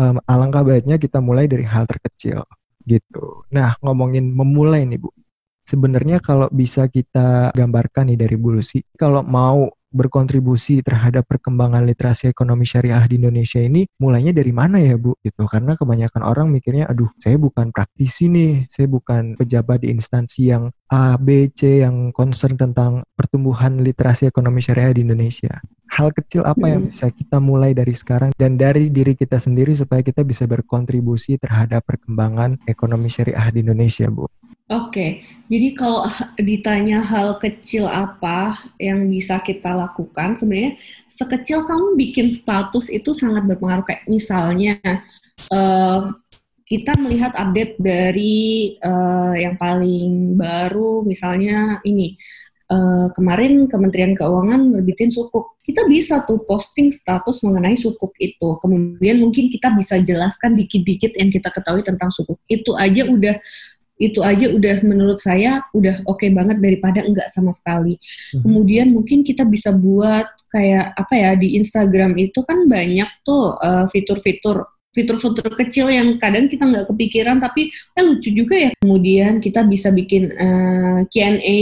um, 0.00 0.16
alangkah 0.24 0.64
baiknya 0.64 0.96
kita 0.96 1.20
mulai 1.20 1.48
dari 1.48 1.64
hal 1.64 1.84
terkecil 1.84 2.44
gitu. 2.86 3.44
Nah 3.50 3.74
ngomongin 3.82 4.30
memulai 4.30 4.86
nih 4.86 5.02
Bu 5.02 5.10
sebenarnya 5.66 6.22
kalau 6.22 6.46
bisa 6.54 6.86
kita 6.86 7.50
gambarkan 7.52 8.14
nih 8.14 8.18
dari 8.24 8.38
Bulusi, 8.38 8.80
kalau 8.94 9.26
mau 9.26 9.68
berkontribusi 9.96 10.84
terhadap 10.84 11.24
perkembangan 11.24 11.80
literasi 11.88 12.28
ekonomi 12.28 12.68
syariah 12.68 13.00
di 13.08 13.16
Indonesia 13.16 13.62
ini 13.64 13.88
mulainya 13.96 14.36
dari 14.36 14.52
mana 14.52 14.76
ya 14.76 15.00
Bu? 15.00 15.16
Gitu 15.24 15.48
karena 15.48 15.72
kebanyakan 15.72 16.22
orang 16.26 16.52
mikirnya 16.52 16.84
aduh 16.90 17.08
saya 17.16 17.40
bukan 17.40 17.72
praktisi 17.72 18.28
nih 18.28 18.68
saya 18.68 18.92
bukan 18.92 19.40
pejabat 19.40 19.86
di 19.86 19.96
instansi 19.96 20.52
yang 20.52 20.68
A 20.92 21.16
B 21.16 21.48
C 21.48 21.80
yang 21.80 22.12
concern 22.12 22.60
tentang 22.60 23.08
pertumbuhan 23.16 23.80
literasi 23.80 24.28
ekonomi 24.28 24.60
syariah 24.60 24.92
di 24.92 25.00
Indonesia. 25.06 25.64
Hal 25.88 26.12
kecil 26.12 26.44
apa 26.44 26.66
yang 26.66 26.92
bisa 26.92 27.08
kita 27.08 27.40
mulai 27.40 27.72
dari 27.72 27.94
sekarang 27.96 28.36
dan 28.36 28.60
dari 28.60 28.92
diri 28.92 29.16
kita 29.16 29.40
sendiri 29.40 29.72
supaya 29.72 30.04
kita 30.04 30.26
bisa 30.26 30.44
berkontribusi 30.44 31.40
terhadap 31.40 31.86
perkembangan 31.88 32.60
ekonomi 32.68 33.08
syariah 33.08 33.48
di 33.48 33.64
Indonesia 33.64 34.12
Bu 34.12 34.28
Oke, 34.66 35.22
jadi 35.46 35.78
kalau 35.78 36.02
ditanya 36.42 36.98
hal 36.98 37.38
kecil 37.38 37.86
apa 37.86 38.50
yang 38.82 39.06
bisa 39.06 39.38
kita 39.38 39.70
lakukan, 39.70 40.34
sebenarnya 40.34 40.74
sekecil 41.06 41.62
kamu 41.62 41.94
bikin 41.94 42.26
status 42.26 42.90
itu 42.90 43.14
sangat 43.14 43.46
berpengaruh. 43.46 43.86
Kayak 43.86 44.10
misalnya 44.10 44.74
uh, 45.54 46.10
kita 46.66 46.98
melihat 46.98 47.30
update 47.38 47.78
dari 47.78 48.74
uh, 48.82 49.38
yang 49.38 49.54
paling 49.54 50.34
baru, 50.34 51.06
misalnya 51.06 51.78
ini 51.86 52.18
uh, 52.66 53.06
kemarin 53.14 53.70
Kementerian 53.70 54.18
Keuangan 54.18 54.74
nerbitin 54.74 55.14
sukuk. 55.14 55.62
Kita 55.62 55.86
bisa 55.86 56.26
tuh 56.26 56.42
posting 56.42 56.90
status 56.90 57.42
mengenai 57.46 57.78
sukuk 57.78 58.14
itu. 58.18 58.58
Kemudian 58.58 59.22
mungkin 59.22 59.46
kita 59.46 59.70
bisa 59.78 60.02
jelaskan 60.02 60.58
dikit-dikit 60.58 61.14
yang 61.14 61.30
kita 61.30 61.54
ketahui 61.54 61.86
tentang 61.86 62.10
sukuk. 62.10 62.42
Itu 62.50 62.74
aja 62.74 63.06
udah 63.06 63.34
itu 63.96 64.20
aja 64.20 64.52
udah 64.52 64.76
menurut 64.84 65.18
saya 65.18 65.64
udah 65.72 66.04
oke 66.04 66.20
okay 66.20 66.28
banget 66.28 66.60
daripada 66.60 67.00
enggak 67.00 67.28
sama 67.32 67.50
sekali. 67.52 67.96
Hmm. 67.96 68.40
Kemudian 68.44 68.92
mungkin 68.92 69.24
kita 69.24 69.48
bisa 69.48 69.72
buat 69.72 70.28
kayak 70.52 70.92
apa 70.96 71.14
ya 71.16 71.30
di 71.36 71.56
Instagram 71.56 72.16
itu 72.20 72.44
kan 72.44 72.68
banyak 72.68 73.08
tuh 73.24 73.56
uh, 73.56 73.88
fitur-fitur 73.88 74.68
fitur-fitur 74.96 75.52
kecil 75.52 75.92
yang 75.92 76.16
kadang 76.16 76.48
kita 76.48 76.64
nggak 76.64 76.88
kepikiran 76.88 77.36
tapi 77.36 77.68
eh, 77.68 78.04
lucu 78.04 78.32
juga 78.32 78.56
ya. 78.56 78.70
Kemudian 78.80 79.44
kita 79.44 79.68
bisa 79.68 79.92
bikin 79.92 80.32
uh, 80.32 81.04
eh, 81.04 81.12
Q&A 81.12 81.60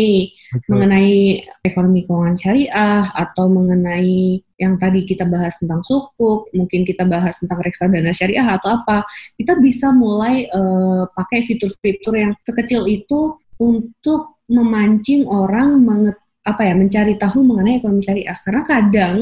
mengenai 0.71 1.43
ekonomi 1.67 2.07
keuangan 2.07 2.39
syariah 2.39 3.03
atau 3.03 3.51
mengenai 3.51 4.39
yang 4.55 4.79
tadi 4.79 5.03
kita 5.03 5.27
bahas 5.27 5.59
tentang 5.59 5.83
sukuk, 5.83 6.47
mungkin 6.55 6.87
kita 6.87 7.03
bahas 7.11 7.43
tentang 7.43 7.59
reksadana 7.59 8.15
syariah 8.15 8.47
atau 8.47 8.83
apa. 8.83 9.03
Kita 9.35 9.59
bisa 9.59 9.91
mulai 9.91 10.47
uh, 10.47 11.11
pakai 11.11 11.43
fitur-fitur 11.43 12.15
yang 12.15 12.33
sekecil 12.47 12.87
itu 12.87 13.35
untuk 13.59 14.39
memancing 14.47 15.27
orang 15.27 15.83
menget, 15.83 16.17
apa 16.45 16.63
ya 16.69 16.75
mencari 16.77 17.17
tahu 17.17 17.41
mengenai 17.41 17.81
ekonomi 17.81 18.05
syariah 18.05 18.37
karena 18.45 18.63
kadang 18.69 19.17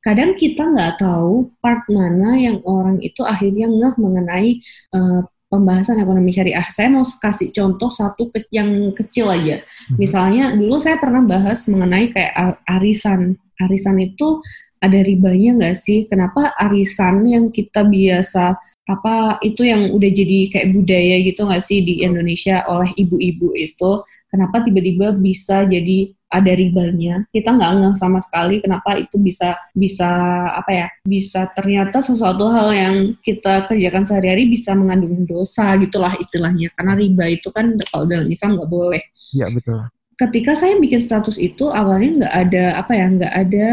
kadang 0.00 0.32
kita 0.32 0.64
nggak 0.64 0.96
tahu 1.00 1.52
part 1.60 1.84
mana 1.92 2.36
yang 2.36 2.60
orang 2.64 3.00
itu 3.04 3.20
akhirnya 3.24 3.68
ngeh 3.68 3.94
mengenai 4.00 4.60
uh, 4.96 5.24
pembahasan 5.54 6.02
ekonomi 6.02 6.34
syariah. 6.34 6.66
Saya 6.66 6.90
mau 6.90 7.06
kasih 7.06 7.54
contoh 7.54 7.86
satu 7.86 8.26
ke 8.34 8.50
yang 8.50 8.90
kecil 8.90 9.30
aja. 9.30 9.62
Mhm. 9.62 9.96
Misalnya 10.02 10.44
dulu 10.58 10.82
saya 10.82 10.98
pernah 10.98 11.22
bahas 11.22 11.70
mengenai 11.70 12.10
kayak 12.10 12.58
arisan. 12.66 13.38
Arisan 13.62 14.02
itu 14.02 14.42
ada 14.84 15.00
ribanya 15.00 15.56
nggak 15.56 15.76
sih? 15.76 16.04
Kenapa 16.04 16.52
arisan 16.60 17.24
yang 17.24 17.48
kita 17.48 17.88
biasa 17.88 18.52
apa 18.84 19.40
itu 19.40 19.64
yang 19.64 19.96
udah 19.96 20.10
jadi 20.12 20.38
kayak 20.52 20.68
budaya 20.76 21.16
gitu 21.24 21.40
nggak 21.48 21.64
sih 21.64 21.80
di 21.80 22.04
Indonesia 22.04 22.68
oleh 22.68 22.92
ibu-ibu 23.00 23.48
itu? 23.56 23.92
Kenapa 24.28 24.60
tiba-tiba 24.60 25.16
bisa 25.16 25.64
jadi 25.64 26.12
ada 26.28 26.52
ribanya? 26.52 27.24
Kita 27.32 27.54
nggak 27.54 27.72
ngeh 27.80 27.94
sama 27.96 28.20
sekali 28.20 28.60
kenapa 28.60 28.98
itu 29.00 29.16
bisa 29.22 29.56
bisa 29.72 30.10
apa 30.52 30.70
ya 30.74 30.86
bisa 31.06 31.48
ternyata 31.54 32.04
sesuatu 32.04 32.50
hal 32.50 32.68
yang 32.74 32.96
kita 33.24 33.64
kerjakan 33.64 34.04
sehari-hari 34.04 34.50
bisa 34.50 34.76
mengandung 34.76 35.24
dosa 35.24 35.72
gitulah 35.80 36.12
istilahnya. 36.20 36.68
Karena 36.76 36.92
riba 36.92 37.24
itu 37.32 37.48
kan 37.54 37.72
kalau 37.88 38.04
dalam 38.04 38.28
Islam 38.28 38.60
nggak 38.60 38.68
boleh. 38.68 39.02
Iya 39.32 39.48
betul 39.48 39.93
ketika 40.14 40.54
saya 40.54 40.78
bikin 40.78 41.02
status 41.02 41.36
itu 41.38 41.70
awalnya 41.70 42.24
nggak 42.24 42.34
ada 42.48 42.64
apa 42.78 42.92
ya 42.94 43.06
nggak 43.10 43.34
ada 43.34 43.70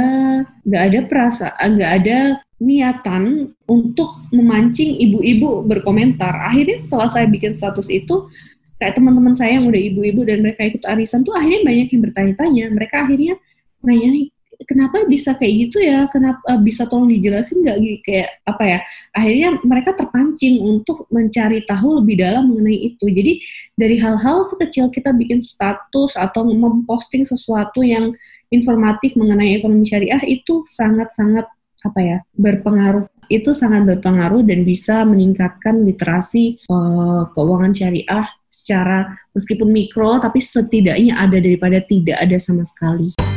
nggak 0.66 0.84
ada 0.90 1.00
perasaan 1.06 1.70
nggak 1.78 1.94
ada 2.04 2.18
niatan 2.62 3.50
untuk 3.66 4.30
memancing 4.30 5.02
ibu-ibu 5.02 5.66
berkomentar. 5.66 6.46
Akhirnya 6.46 6.78
setelah 6.78 7.10
saya 7.10 7.26
bikin 7.26 7.58
status 7.58 7.90
itu 7.90 8.30
kayak 8.78 8.98
teman-teman 8.98 9.34
saya 9.34 9.58
yang 9.58 9.66
udah 9.66 9.82
ibu-ibu 9.82 10.22
dan 10.26 10.46
mereka 10.46 10.70
ikut 10.70 10.86
arisan 10.86 11.26
tuh 11.26 11.34
akhirnya 11.34 11.66
banyak 11.66 11.88
yang 11.90 12.02
bertanya-tanya. 12.06 12.66
Mereka 12.70 12.96
akhirnya 13.02 13.34
nanya 13.82 14.10
kenapa 14.68 15.06
bisa 15.10 15.34
kayak 15.38 15.54
gitu 15.68 15.78
ya? 15.82 16.06
Kenapa 16.10 16.42
uh, 16.50 16.62
bisa 16.62 16.86
tolong 16.86 17.10
dijelasin 17.10 17.62
nggak? 17.66 17.78
Kayak 18.06 18.30
apa 18.46 18.64
ya? 18.64 18.80
Akhirnya 19.16 19.50
mereka 19.64 19.92
terpancing 19.98 20.62
untuk 20.62 21.08
mencari 21.10 21.64
tahu 21.66 22.04
lebih 22.04 22.22
dalam 22.22 22.50
mengenai 22.52 22.94
itu. 22.94 23.06
Jadi 23.10 23.42
dari 23.74 23.96
hal-hal 23.98 24.44
sekecil 24.46 24.90
kita 24.94 25.14
bikin 25.16 25.42
status 25.42 26.18
atau 26.18 26.46
memposting 26.46 27.26
sesuatu 27.26 27.82
yang 27.82 28.14
informatif 28.52 29.16
mengenai 29.16 29.58
ekonomi 29.58 29.88
syariah 29.88 30.22
itu 30.28 30.68
sangat-sangat 30.68 31.48
apa 31.82 32.00
ya 32.00 32.18
berpengaruh. 32.36 33.08
Itu 33.32 33.56
sangat 33.56 33.88
berpengaruh 33.88 34.44
dan 34.44 34.68
bisa 34.68 35.08
meningkatkan 35.08 35.88
literasi 35.88 36.60
uh, 36.68 37.32
keuangan 37.32 37.72
syariah 37.72 38.28
secara 38.52 39.08
meskipun 39.32 39.72
mikro 39.72 40.20
tapi 40.20 40.44
setidaknya 40.44 41.16
ada 41.16 41.40
daripada 41.40 41.80
tidak 41.80 42.20
ada 42.20 42.36
sama 42.36 42.68
sekali. 42.68 43.31